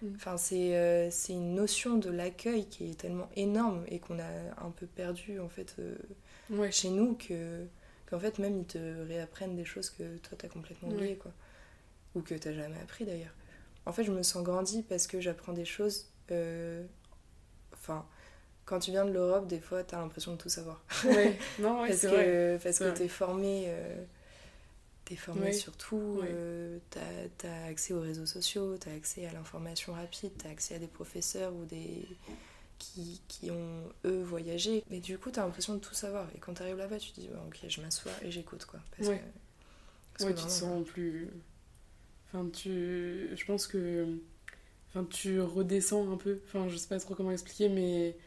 Mm. 0.01 0.13
enfin 0.15 0.35
c'est 0.37 0.75
euh, 0.75 1.09
une 1.29 1.53
notion 1.53 1.97
de 1.97 2.09
l'accueil 2.09 2.65
qui 2.67 2.89
est 2.89 2.95
tellement 2.99 3.29
énorme 3.35 3.83
et 3.87 3.99
qu'on 3.99 4.17
a 4.19 4.31
un 4.65 4.71
peu 4.71 4.87
perdu 4.87 5.39
en 5.39 5.47
fait 5.49 5.75
euh, 5.79 5.95
Ouais, 6.49 6.71
chez 6.71 6.89
nous 6.89 7.13
que 7.15 7.65
qu'en 8.09 8.19
fait 8.19 8.39
même 8.39 8.57
ils 8.57 8.65
te 8.65 8.79
réapprennent 9.07 9.55
des 9.55 9.63
choses 9.65 9.89
que 9.91 10.17
toi 10.17 10.35
t'as 10.37 10.47
complètement 10.47 10.89
Ouais. 10.89 10.95
oublié 10.95 11.15
quoi 11.17 11.31
ou 12.15 12.21
que 12.21 12.33
t'as 12.35 12.51
jamais 12.51 12.79
appris 12.81 13.05
d'ailleurs 13.05 13.33
en 13.85 13.93
fait 13.93 14.03
je 14.03 14.11
me 14.11 14.23
sens 14.23 14.43
grandi 14.43 14.81
parce 14.83 15.05
que 15.07 15.21
j'apprends 15.21 15.53
des 15.53 15.65
choses 15.65 16.07
euh, 16.31 16.83
enfin 17.73 18.05
quand 18.65 18.79
tu 18.79 18.91
viens 18.91 19.05
de 19.05 19.11
l'Europe 19.11 19.47
des 19.47 19.59
fois 19.59 19.83
t'as 19.83 19.97
l'impression 19.99 20.33
de 20.33 20.37
tout 20.37 20.49
savoir 20.49 20.83
ouais. 21.05 21.37
non, 21.59 21.81
ouais, 21.81 21.89
parce 21.89 22.01
que 22.01 22.07
vrai. 22.07 22.59
parce 22.63 22.79
que 22.79 22.89
t'es 22.91 23.07
formé 23.07 23.65
euh, 23.67 24.03
t'es 25.11 25.17
formé 25.17 25.41
Ouais. 25.47 25.53
sur 25.53 25.75
tout 25.77 26.17
Ouais. 26.21 26.27
euh, 26.29 26.79
t'as 26.89 27.01
t'as 27.37 27.65
accès 27.65 27.93
aux 27.93 28.01
réseaux 28.01 28.25
sociaux 28.25 28.77
t'as 28.77 28.93
accès 28.93 29.25
à 29.27 29.33
l'information 29.33 29.93
rapide 29.93 30.31
t'as 30.37 30.49
accès 30.49 30.75
à 30.75 30.79
des 30.79 30.87
professeurs 30.87 31.53
ou 31.55 31.65
des 31.65 32.07
qui, 32.79 33.21
qui 33.27 33.51
ont 33.51 33.83
eux 34.05 34.23
voyagé 34.23 34.83
mais 34.89 34.99
du 34.99 35.17
coup 35.19 35.31
t'as 35.31 35.43
l'impression 35.45 35.75
de 35.75 35.79
tout 35.79 35.93
savoir 35.93 36.27
et 36.35 36.39
quand 36.39 36.53
t'arrives 36.55 36.77
là-bas 36.77 36.97
tu 36.99 37.11
te 37.11 37.21
dis 37.21 37.29
ouais, 37.29 37.39
ok 37.47 37.59
je 37.69 37.81
m'assois 37.81 38.11
et 38.23 38.31
j'écoute 38.31 38.65
quoi 38.65 38.79
parce 38.97 39.09
Ouais. 39.09 39.17
que, 39.19 39.23
parce 40.13 40.25
Ouais, 40.25 40.33
que 40.35 40.39
tu 40.39 40.45
te 40.45 40.51
sens 40.51 40.85
plus. 40.87 41.29
Enfin, 42.27 42.47
tu. 42.53 43.29
Je 43.35 43.45
pense 43.45 43.67
que. 43.67 44.07
Enfin, 44.89 45.05
tu 45.09 45.41
redescends 45.41 46.11
un 46.11 46.17
peu. 46.17 46.39
Enfin, 46.47 46.67
je 46.69 46.77
sais 46.77 46.87
pas 46.87 46.99
trop 46.99 47.15
comment 47.15 47.31
expliquer, 47.31 47.69
mais 47.69 48.17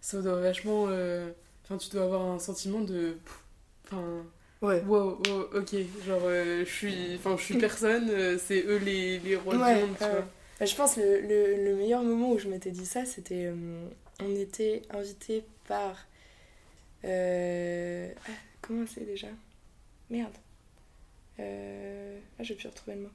ça 0.00 0.22
doit 0.22 0.40
vachement. 0.40 0.86
euh, 0.88 1.30
Enfin, 1.64 1.78
tu 1.78 1.90
dois 1.90 2.04
avoir 2.04 2.22
un 2.22 2.38
sentiment 2.38 2.80
de. 2.82 3.16
Enfin, 3.86 4.24
ouais 4.64 4.82
wow, 4.82 5.20
wow, 5.28 5.42
ok. 5.54 5.74
Genre, 6.06 6.22
euh, 6.24 6.64
je 6.64 6.70
suis. 6.70 7.14
Enfin, 7.16 7.36
je 7.36 7.42
suis 7.44 7.56
personne, 7.56 8.08
euh, 8.10 8.38
c'est 8.38 8.62
eux 8.66 8.78
les, 8.78 9.18
les 9.20 9.36
rois 9.36 9.56
Ouais, 9.56 9.74
du 9.74 9.80
monde, 9.80 9.96
tu 10.00 10.10
vois. 10.10 10.28
Bah, 10.58 10.66
Je 10.66 10.74
pense 10.76 10.96
le, 10.96 11.20
le, 11.20 11.64
le 11.64 11.76
meilleur 11.76 12.02
moment 12.02 12.32
où 12.32 12.38
je 12.38 12.48
m'étais 12.48 12.70
dit 12.70 12.86
ça, 12.86 13.04
c'était. 13.04 13.46
euh, 13.46 13.88
on 14.20 14.34
était 14.36 14.82
invité 14.90 15.44
par. 15.66 16.06
ah, 17.04 18.30
comment 18.60 18.86
c'est 18.86 19.04
déjà? 19.04 19.28
Merde. 20.10 20.34
Ah, 22.38 22.42
j'ai 22.42 22.54
pu 22.54 22.66
retrouver 22.68 22.96
le 22.96 23.02
mot. 23.04 23.10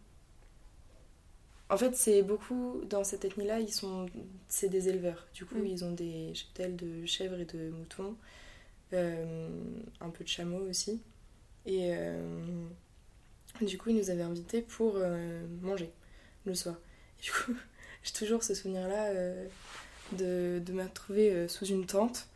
En 1.70 1.78
fait, 1.78 1.96
c'est 1.96 2.24
beaucoup. 2.24 2.82
Dans 2.90 3.04
cette 3.04 3.26
ethnie-là, 3.26 3.60
ils 3.60 3.72
sont. 3.74 4.08
C'est 4.48 4.70
des 4.70 4.90
éleveurs. 4.90 5.28
Du 5.34 5.46
coup, 5.46 5.60
Mm. 5.60 5.66
ils 5.68 5.86
ont 5.86 5.92
des 5.92 6.34
cheptels 6.34 6.76
de 6.76 7.06
chèvres 7.06 7.40
et 7.40 7.46
de 7.46 7.70
moutons. 7.70 8.16
euh, 8.94 9.50
un 10.02 10.10
peu 10.12 10.24
de 10.24 10.30
chameaux 10.30 10.68
aussi. 10.70 11.02
Et. 11.66 11.90
euh, 11.94 12.68
du 13.62 13.78
coup, 13.78 13.90
ils 13.90 13.98
nous 13.98 14.10
avaient 14.10 14.24
invités 14.24 14.62
pour 14.62 14.94
euh, 14.96 15.46
manger 15.62 15.92
le 16.46 16.56
soir. 16.56 16.76
Et 17.20 17.24
du 17.24 17.32
coup, 17.32 17.54
j'ai 18.04 18.14
toujours 18.14 18.44
ce 18.44 18.54
souvenir-là 18.54 19.08
euh, 19.08 19.46
de, 20.14 20.62
de 20.66 20.74
me 20.74 20.84
retrouver 20.84 21.48
sous 21.48 21.66
une 21.66 21.86
tente 21.86 22.28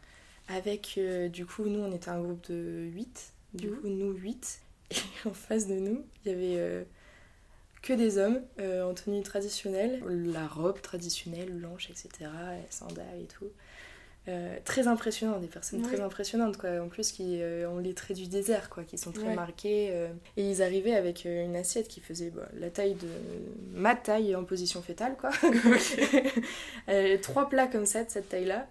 avec, 0.50 1.00
du 1.32 1.46
coup, 1.46 1.66
nous, 1.66 1.80
on 1.82 1.92
était 1.94 2.10
un 2.10 2.22
groupe 2.22 2.50
de 2.50 2.90
8. 2.94 3.32
Du 3.54 3.68
Mhm. 3.68 3.76
coup, 3.76 3.88
nous, 3.88 4.12
8. 4.14 4.62
Et 4.92 4.96
en 5.30 5.34
face 5.34 5.68
de 5.68 5.76
nous, 5.76 6.06
il 6.26 6.32
y 6.32 6.36
avait 6.36 6.86
que 7.82 7.94
des 7.94 8.18
hommes 8.18 8.42
euh, 8.60 8.84
en 8.90 8.94
tenue 8.94 9.22
traditionnelle, 9.24 10.02
la 10.08 10.48
robe 10.48 10.82
traditionnelle, 10.82 11.52
blanche, 11.52 11.90
etc., 11.90 12.32
les 12.56 12.72
sandales 12.72 13.20
et 13.22 13.28
tout. 13.28 13.52
Euh, 14.30 14.56
très 14.64 14.88
impressionnants, 14.88 15.38
des 15.40 15.48
personnes 15.48 15.82
Ouais. 15.82 15.88
très 15.94 16.00
impressionnantes, 16.02 16.58
quoi. 16.58 16.70
En 16.82 16.88
plus, 16.88 17.12
qui 17.12 17.42
euh, 17.42 17.68
ont 17.70 17.80
les 17.80 17.94
traits 17.94 18.16
du 18.16 18.28
désert, 18.28 18.70
quoi, 18.70 18.84
qui 18.84 18.98
sont 18.98 19.12
très 19.12 19.28
Ouais. 19.28 19.36
marqués. 19.36 19.90
euh. 19.92 20.08
Et 20.38 20.50
ils 20.50 20.62
arrivaient 20.62 20.96
avec 20.96 21.26
une 21.26 21.56
assiette 21.58 21.88
qui 21.90 22.00
faisait 22.00 22.30
bah, 22.30 22.48
la 22.58 22.70
taille 22.70 22.94
de 22.94 23.08
ma 23.74 23.96
taille 23.96 24.34
en 24.36 24.44
position 24.46 24.82
fétale, 24.82 25.18
quoi. 25.20 25.32
Trois 27.22 27.50
plats 27.50 27.68
comme 27.68 27.86
ça, 27.86 28.04
de 28.04 28.10
cette 28.10 28.30
taille-là, 28.30 28.68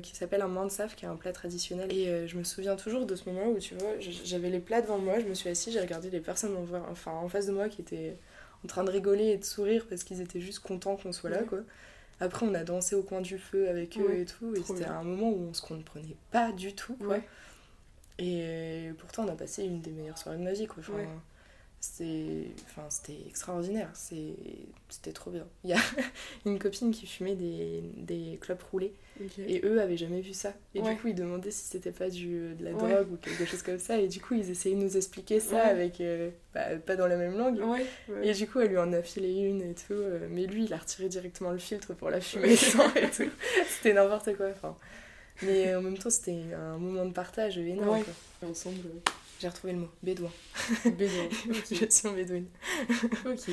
qui 0.00 0.16
s'appelle 0.16 0.42
un 0.42 0.48
mansaf, 0.48 0.96
qui 0.96 1.04
est 1.04 1.08
un 1.08 1.16
plat 1.16 1.32
traditionnel. 1.32 1.92
Et 1.92 2.26
je 2.26 2.36
me 2.36 2.44
souviens 2.44 2.76
toujours 2.76 3.06
de 3.06 3.14
ce 3.16 3.28
moment 3.28 3.48
où, 3.48 3.58
tu 3.58 3.74
vois, 3.74 3.90
j'avais 3.98 4.50
les 4.50 4.60
plats 4.60 4.80
devant 4.82 4.98
moi, 4.98 5.18
je 5.20 5.26
me 5.26 5.34
suis 5.34 5.48
assise, 5.50 5.72
j'ai 5.72 5.80
regardé 5.80 6.10
les 6.10 6.20
personnes 6.20 6.56
en, 6.56 6.90
enfin, 6.90 7.12
en 7.12 7.28
face 7.28 7.46
de 7.46 7.52
moi 7.52 7.68
qui 7.68 7.80
étaient 7.82 8.16
en 8.64 8.68
train 8.68 8.84
de 8.84 8.90
rigoler 8.90 9.28
et 9.28 9.36
de 9.38 9.44
sourire 9.44 9.86
parce 9.88 10.04
qu'ils 10.04 10.20
étaient 10.20 10.40
juste 10.40 10.60
contents 10.60 10.96
qu'on 10.96 11.12
soit 11.12 11.30
là, 11.30 11.40
Ouais. 11.40 11.46
quoi. 11.46 11.58
Après, 12.20 12.46
on 12.46 12.54
a 12.54 12.64
dansé 12.64 12.94
au 12.94 13.02
coin 13.02 13.20
du 13.20 13.38
feu 13.38 13.68
avec 13.68 13.96
eux 13.98 14.06
Ouais, 14.06 14.20
et 14.20 14.24
tout, 14.26 14.54
et 14.54 14.62
c'était 14.62 14.84
un 14.84 15.02
moment 15.02 15.30
où 15.30 15.48
on 15.50 15.54
se 15.54 15.62
comprenait 15.62 16.16
pas 16.30 16.52
du 16.52 16.74
tout, 16.74 16.94
quoi. 16.96 17.16
Ouais. 17.16 17.22
Et 18.18 18.90
pourtant, 18.98 19.24
on 19.24 19.28
a 19.28 19.36
passé 19.36 19.64
une 19.64 19.80
des 19.80 19.90
meilleures 19.90 20.18
soirées 20.18 20.36
de 20.38 20.42
ma 20.42 20.52
vie, 20.52 20.66
quoi. 20.66 20.78
Enfin, 20.80 20.92
Ouais. 20.94 21.08
C'était 21.82 22.44
enfin, 22.66 22.86
extraordinaire, 23.26 23.88
c'était 23.94 25.12
trop 25.12 25.30
bien. 25.30 25.46
Il 25.64 25.70
y 25.70 25.72
a 25.72 25.78
une 26.44 26.58
copine 26.58 26.90
qui 26.90 27.06
fumait 27.06 27.34
des, 27.36 27.82
des 27.96 28.38
clopes 28.40 28.62
roulées, 28.70 28.92
et 29.38 29.62
eux 29.64 29.80
avaient 29.80 29.96
jamais 29.96 30.20
vu 30.20 30.34
ça. 30.34 30.52
Et 30.74 30.82
Ouais. 30.82 30.94
du 30.94 31.00
coup, 31.00 31.08
ils 31.08 31.14
demandaient 31.14 31.50
si 31.50 31.64
c'était 31.64 31.90
pas 31.92 32.10
du, 32.10 32.54
de 32.54 32.64
la 32.64 32.72
Ouais. 32.72 32.92
drogue 32.94 33.12
ou 33.12 33.16
quelque 33.16 33.46
chose 33.46 33.62
comme 33.62 33.78
ça, 33.78 33.98
et 33.98 34.08
du 34.08 34.20
coup, 34.20 34.34
ils 34.34 34.50
essayaient 34.50 34.74
de 34.76 34.82
nous 34.82 34.96
expliquer 34.96 35.40
ça 35.40 35.54
Ouais. 35.56 35.60
avec. 35.70 36.00
euh, 36.02 36.30
bah, 36.52 36.76
pas 36.84 36.96
dans 36.96 37.06
la 37.06 37.16
même 37.16 37.36
langue. 37.38 37.60
Et 38.22 38.32
du 38.34 38.46
coup, 38.46 38.60
elle 38.60 38.70
lui 38.70 38.78
en 38.78 38.92
a 38.92 39.02
filé 39.02 39.32
une 39.40 39.62
et 39.62 39.74
tout. 39.74 39.92
euh, 39.94 40.26
mais 40.30 40.46
lui, 40.46 40.64
il 40.64 40.74
a 40.74 40.78
retiré 40.78 41.08
directement 41.08 41.50
le 41.50 41.58
filtre 41.58 41.94
pour 41.94 42.10
la 42.10 42.20
fumer 42.20 42.56
sans 42.56 42.92
et 42.94 43.08
tout. 43.10 43.30
C'était 43.68 43.94
n'importe 43.94 44.36
quoi. 44.36 44.48
Enfin. 44.50 44.76
Mais 45.42 45.68
euh, 45.68 45.78
en 45.78 45.82
même 45.82 45.96
temps, 45.96 46.10
c'était 46.10 46.52
un 46.54 46.76
moment 46.76 47.06
de 47.06 47.12
partage 47.14 47.56
énorme. 47.56 48.04
Quoi. 48.04 48.48
Ensemble, 48.50 48.76
J'ai 49.40 49.48
retrouvé 49.48 49.72
le 49.72 49.78
mot 49.80 49.88
bédouin. 50.02 50.30
euh, 50.86 50.90
bédouin. 50.90 51.28
Je 51.70 51.86
suis 51.90 52.06
en 52.08 52.12
bédouine. 52.12 52.46
ok. 53.26 53.50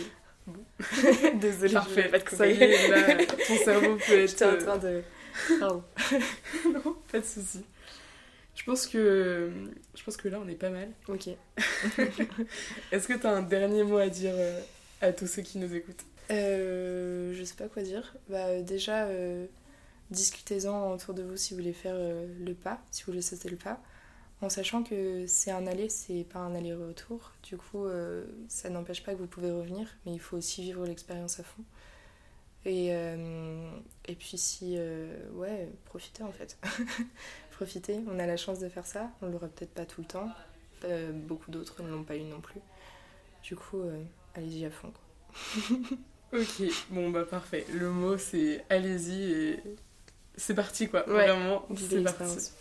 Désolée, 1.42 1.68
je 1.70 1.74
Parfait. 1.74 2.08
voulais 2.08 2.10
pas 2.10 2.20
te 2.20 2.36
Ça 2.36 2.48
y 2.48 2.54
couper. 2.54 2.66
est, 2.74 2.88
là, 2.90 3.26
ton 3.26 3.56
cerveau 3.58 3.96
peut 3.98 4.20
être. 4.20 4.30
J'étais 4.30 4.46
en 4.46 4.50
euh, 4.50 4.58
train 4.62 4.78
de. 4.78 5.02
Pardon. 5.60 5.84
non, 6.74 6.96
pas 7.12 7.20
de 7.20 7.26
soucis. 7.26 7.66
Je 8.56 8.64
pense 8.64 8.88
que 8.88 9.52
je 9.96 10.04
pense 10.04 10.18
que 10.18 10.28
là 10.30 10.40
on 10.44 10.48
est 10.48 10.56
pas 10.56 10.70
mal. 10.70 10.90
Ok. 11.10 11.28
Est-ce 12.92 13.08
que 13.08 13.14
t'as 13.14 13.32
un 13.32 13.42
dernier 13.44 13.84
mot 13.84 13.98
à 13.98 14.08
dire 14.10 14.34
euh, 14.36 14.60
à 15.02 15.12
tous 15.14 15.28
ceux 15.28 15.42
qui 15.42 15.58
nous 15.58 15.74
écoutent? 15.74 16.06
Euh, 16.32 17.34
je 17.34 17.44
sais 17.44 17.56
pas 17.56 17.68
quoi 17.68 17.84
dire. 17.84 18.16
Bah, 18.30 18.48
euh, 18.48 18.62
déjà, 18.62 19.06
euh, 19.06 19.46
discutez-en 20.12 20.92
autour 20.94 21.14
de 21.14 21.24
vous 21.24 21.38
si 21.38 21.54
vous 21.54 21.60
voulez 21.60 21.74
faire 21.74 21.96
euh, 21.96 22.26
le 22.40 22.54
pas, 22.54 22.82
si 22.92 23.04
vous 23.04 23.12
voulez 23.12 23.22
sauter 23.22 23.50
le 23.50 23.58
pas, 23.58 23.82
en 24.42 24.50
sachant 24.50 24.84
que 24.84 25.26
c'est 25.28 25.52
un 25.52 25.66
aller, 25.66 25.90
c'est 25.90 26.24
pas 26.24 26.40
un 26.40 26.54
aller-retour. 26.56 27.32
Du 27.44 27.58
coup, 27.58 27.86
euh, 27.86 28.26
ça 28.48 28.70
n'empêche 28.70 29.04
pas 29.04 29.14
que 29.14 29.18
vous 29.20 29.28
pouvez 29.28 29.52
revenir, 29.52 29.88
mais 30.06 30.14
il 30.14 30.20
faut 30.20 30.38
aussi 30.38 30.62
vivre 30.62 30.86
l'expérience 30.86 31.40
à 31.40 31.44
fond. 31.44 31.64
Et, 32.66 32.90
euh, 32.92 33.70
et 34.06 34.16
puis 34.16 34.38
si... 34.38 34.76
euh, 34.78 35.30
ouais, 35.34 35.70
profitez 35.86 36.24
en 36.24 36.32
fait. 36.32 36.58
profitez, 37.52 38.00
on 38.08 38.20
a 38.20 38.26
la 38.28 38.38
chance 38.38 38.60
de 38.60 38.70
faire 38.70 38.86
ça, 38.86 39.10
on 39.22 39.28
l'aura 39.28 39.48
peut-être 39.48 39.74
pas 39.74 39.86
tout 39.86 40.02
le 40.02 40.08
temps. 40.08 40.30
Beaucoup 41.14 41.50
d'autres 41.50 41.82
ne 41.82 41.90
l'ont 41.90 42.04
pas 42.04 42.16
eu 42.16 42.24
non 42.24 42.40
plus. 42.40 42.62
Du 43.42 43.56
coup, 43.56 43.82
allez-y 44.36 44.66
à 44.66 44.70
fond. 44.72 44.92
quoi. 44.92 45.78
Ok, 46.34 46.62
bon 46.90 47.10
bah 47.10 47.24
parfait. 47.24 47.66
Le 47.74 47.90
mot 47.90 48.18
c'est 48.18 48.66
allez-y 48.70 49.32
et 49.32 49.64
c'est 50.36 50.54
parti 50.54 50.90
quoi. 50.90 51.08
Ouais. 51.08 51.26
Vraiment, 51.28 51.66
Vivez 51.70 51.98
c'est 52.00 52.04
parti. 52.04 52.52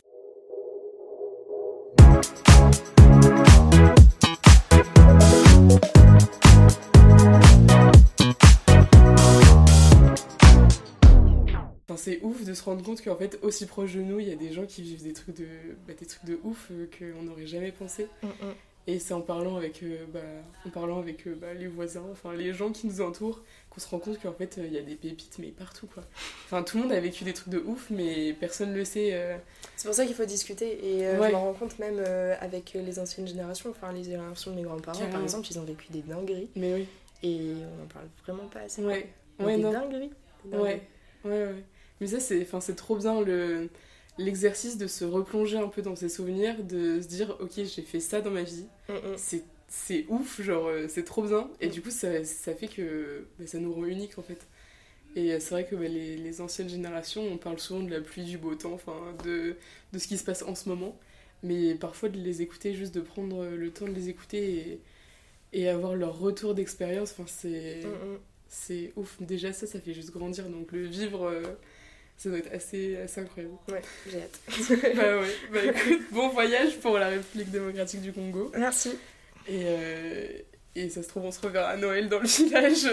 C'est 12.07 12.21
ouf 12.23 12.45
de 12.45 12.55
se 12.55 12.63
rendre 12.63 12.85
compte 12.85 13.03
qu'en 13.03 13.17
fait 13.17 13.37
aussi 13.43 13.67
proche 13.67 13.95
de 13.95 14.01
nous 14.01 14.21
il 14.21 14.29
y 14.29 14.33
a 14.33 14.37
des 14.37 14.53
gens 14.53 14.65
qui 14.65 14.81
vivent 14.81 15.03
des 15.03 15.13
trucs 15.13 15.37
de 15.37 15.49
bah, 15.89 15.95
des 15.99 16.07
trucs 16.07 16.25
de 16.25 16.39
ouf 16.45 16.69
euh, 16.71 16.89
qu'on 16.97 17.25
n'aurait 17.25 17.49
jamais 17.49 17.73
pensé. 17.73 18.07
Mm, 18.23 18.27
mm. 18.27 18.55
Et 18.89 19.01
c'est 19.01 19.15
en 19.15 19.21
parlant 19.21 19.57
avec, 19.57 19.83
euh, 19.83 20.05
bah, 20.13 20.21
en 20.65 20.71
parlant 20.71 21.01
avec 21.01 21.27
euh, 21.27 21.35
bah, 21.35 21.53
les 21.55 21.67
voisins, 21.67 22.05
enfin 22.13 22.33
les 22.35 22.53
gens 22.53 22.71
qui 22.71 22.87
nous 22.87 23.01
entourent, 23.01 23.43
qu'on 23.69 23.81
se 23.81 23.89
rend 23.89 23.99
compte 23.99 24.21
qu'en 24.21 24.33
fait 24.33 24.59
euh, 24.59 24.65
il 24.67 24.73
y 24.73 24.79
a 24.79 24.83
des 24.83 24.95
pépites 24.95 25.39
mais 25.41 25.49
partout 25.49 25.89
quoi. 25.93 26.05
Enfin 26.45 26.63
tout 26.63 26.77
le 26.77 26.85
monde 26.85 26.93
a 26.93 27.01
vécu 27.01 27.25
des 27.25 27.33
trucs 27.33 27.49
de 27.49 27.59
ouf 27.59 27.89
mais 27.91 28.33
personne 28.39 28.73
le 28.75 28.85
sait. 28.85 29.37
C'est 29.75 29.89
pour 29.89 29.95
ça 29.95 30.07
qu'il 30.07 30.15
faut 30.15 30.25
discuter 30.25 30.79
et 31.01 31.01
Ouais. 31.19 31.29
je 31.29 31.33
m'en 31.33 31.45
rends 31.47 31.53
compte 31.55 31.79
même 31.81 31.99
avec 32.41 32.75
les 32.75 32.99
anciennes 33.01 33.27
générations, 33.27 33.71
enfin 33.71 33.93
les 33.93 34.05
générations 34.05 34.53
de 34.53 34.57
mes 34.57 34.63
grands-parents 34.63 35.07
par 35.11 35.23
exemple, 35.23 35.49
ils 35.51 35.59
ont 35.59 35.65
vécu 35.65 35.89
des 35.91 36.03
dingueries 36.03 36.49
Mais 36.55 36.75
oui. 36.75 36.87
et 37.25 37.55
on 37.81 37.83
en 37.83 37.87
parle 37.89 38.07
vraiment 38.25 38.47
pas 38.49 38.61
assez. 38.61 38.85
Ouais. 38.85 39.09
Ouais 39.41 39.57
des 39.57 39.63
non. 39.65 39.73
dingueries. 39.73 40.11
des 40.45 40.51
dingueries. 40.53 40.63
Ouais. 40.73 40.83
Ouais 41.25 41.45
ouais. 41.47 41.65
Mais 42.01 42.07
ça 42.07 42.21
c'est, 42.21 42.41
enfin 42.43 42.61
c'est 42.61 42.77
trop 42.77 42.95
bien 42.97 43.21
le 43.21 43.69
l'exercice 44.19 44.79
de 44.79 44.87
se 44.87 45.05
replonger 45.05 45.59
un 45.59 45.69
peu 45.69 45.83
dans 45.83 45.97
ses 45.97 46.09
souvenirs, 46.09 46.63
de 46.65 47.01
se 47.01 47.07
dire 47.09 47.37
ok 47.41 47.53
j'ai 47.57 47.83
fait 47.83 48.01
ça 48.01 48.21
dans 48.21 48.31
ma 48.31 48.43
vie, 48.43 48.67
Mm, 48.89 48.93
mm. 48.95 49.17
c'est 49.69 50.07
ouf, 50.09 50.41
genre 50.43 50.67
euh, 50.69 50.87
c'est 50.89 51.05
trop 51.05 51.23
bien 51.23 51.51
et 51.61 51.69
Mm. 51.69 51.71
du 51.71 51.83
coup 51.83 51.91
ça, 51.91 52.25
ça 52.25 52.55
fait 52.55 52.69
que 52.69 53.29
bah, 53.39 53.47
ça 53.47 53.59
nous 53.59 53.73
rend 53.73 53.85
unique 53.87 54.19
en 54.19 54.23
fait. 54.23 54.47
Et 55.17 55.33
euh, 55.35 55.41
c'est 55.41 55.51
vrai 55.53 55.67
que 55.67 55.77
bah, 55.77 55.89
les, 55.89 56.17
les 56.17 56.41
anciennes 56.41 56.69
générations, 56.69 57.23
on 57.25 57.39
parle 57.39 57.59
souvent 57.61 57.83
de 57.83 57.91
la 57.91 58.01
pluie, 58.01 58.25
du 58.25 58.39
beau 58.39 58.55
temps, 58.55 58.75
enfin 58.75 59.17
de, 59.25 59.57
de 59.93 59.99
ce 59.99 60.07
qui 60.09 60.19
se 60.19 60.25
passe 60.25 60.43
en 60.43 60.55
ce 60.55 60.69
moment, 60.69 60.99
mais 61.43 61.75
parfois 61.77 62.09
de 62.11 62.19
les 62.19 62.43
écouter, 62.43 62.75
juste 62.75 62.95
de 62.95 63.01
prendre 63.01 63.47
le 63.47 63.71
temps 63.73 63.87
de 63.87 63.93
les 63.95 64.09
écouter 64.11 64.81
et, 65.53 65.63
et 65.65 65.69
avoir 65.69 65.95
leur 65.97 66.19
retour 66.19 66.55
d'expérience, 66.55 67.13
enfin 67.13 67.25
c'est 67.29 67.83
mm. 67.85 68.19
c'est 68.49 68.93
ouf. 68.97 69.17
Déjà 69.23 69.53
ça, 69.53 69.67
ça 69.67 69.81
fait 69.81 69.95
juste 69.95 70.13
grandir, 70.13 70.49
donc 70.51 70.73
le 70.73 70.85
vivre, 70.87 71.25
euh, 71.27 71.43
ça 72.17 72.29
doit 72.31 72.39
être 72.39 72.53
assez, 72.53 72.97
assez 72.97 73.21
incroyable. 73.21 73.57
Ouais, 73.71 73.83
j'ai 74.11 74.23
hâte. 74.23 74.41
bah 74.97 75.19
ouais, 75.21 75.37
bah 75.53 75.65
écoute, 75.65 76.03
bon 76.11 76.29
voyage 76.29 76.79
pour 76.79 76.99
la 76.99 77.09
République 77.09 77.51
démocratique 77.51 78.01
du 78.01 78.13
Congo. 78.13 78.51
Merci. 78.57 78.99
Et, 79.49 79.63
euh, 79.67 80.29
et 80.75 80.89
ça 80.89 81.03
se 81.03 81.09
trouve, 81.09 81.25
on 81.25 81.33
se 81.33 81.41
reverra 81.41 81.71
à 81.71 81.77
Noël 81.77 82.09
dans 82.09 82.21
le 82.21 82.27
village. 82.27 82.89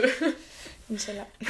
Inch'Allah. 0.91 1.27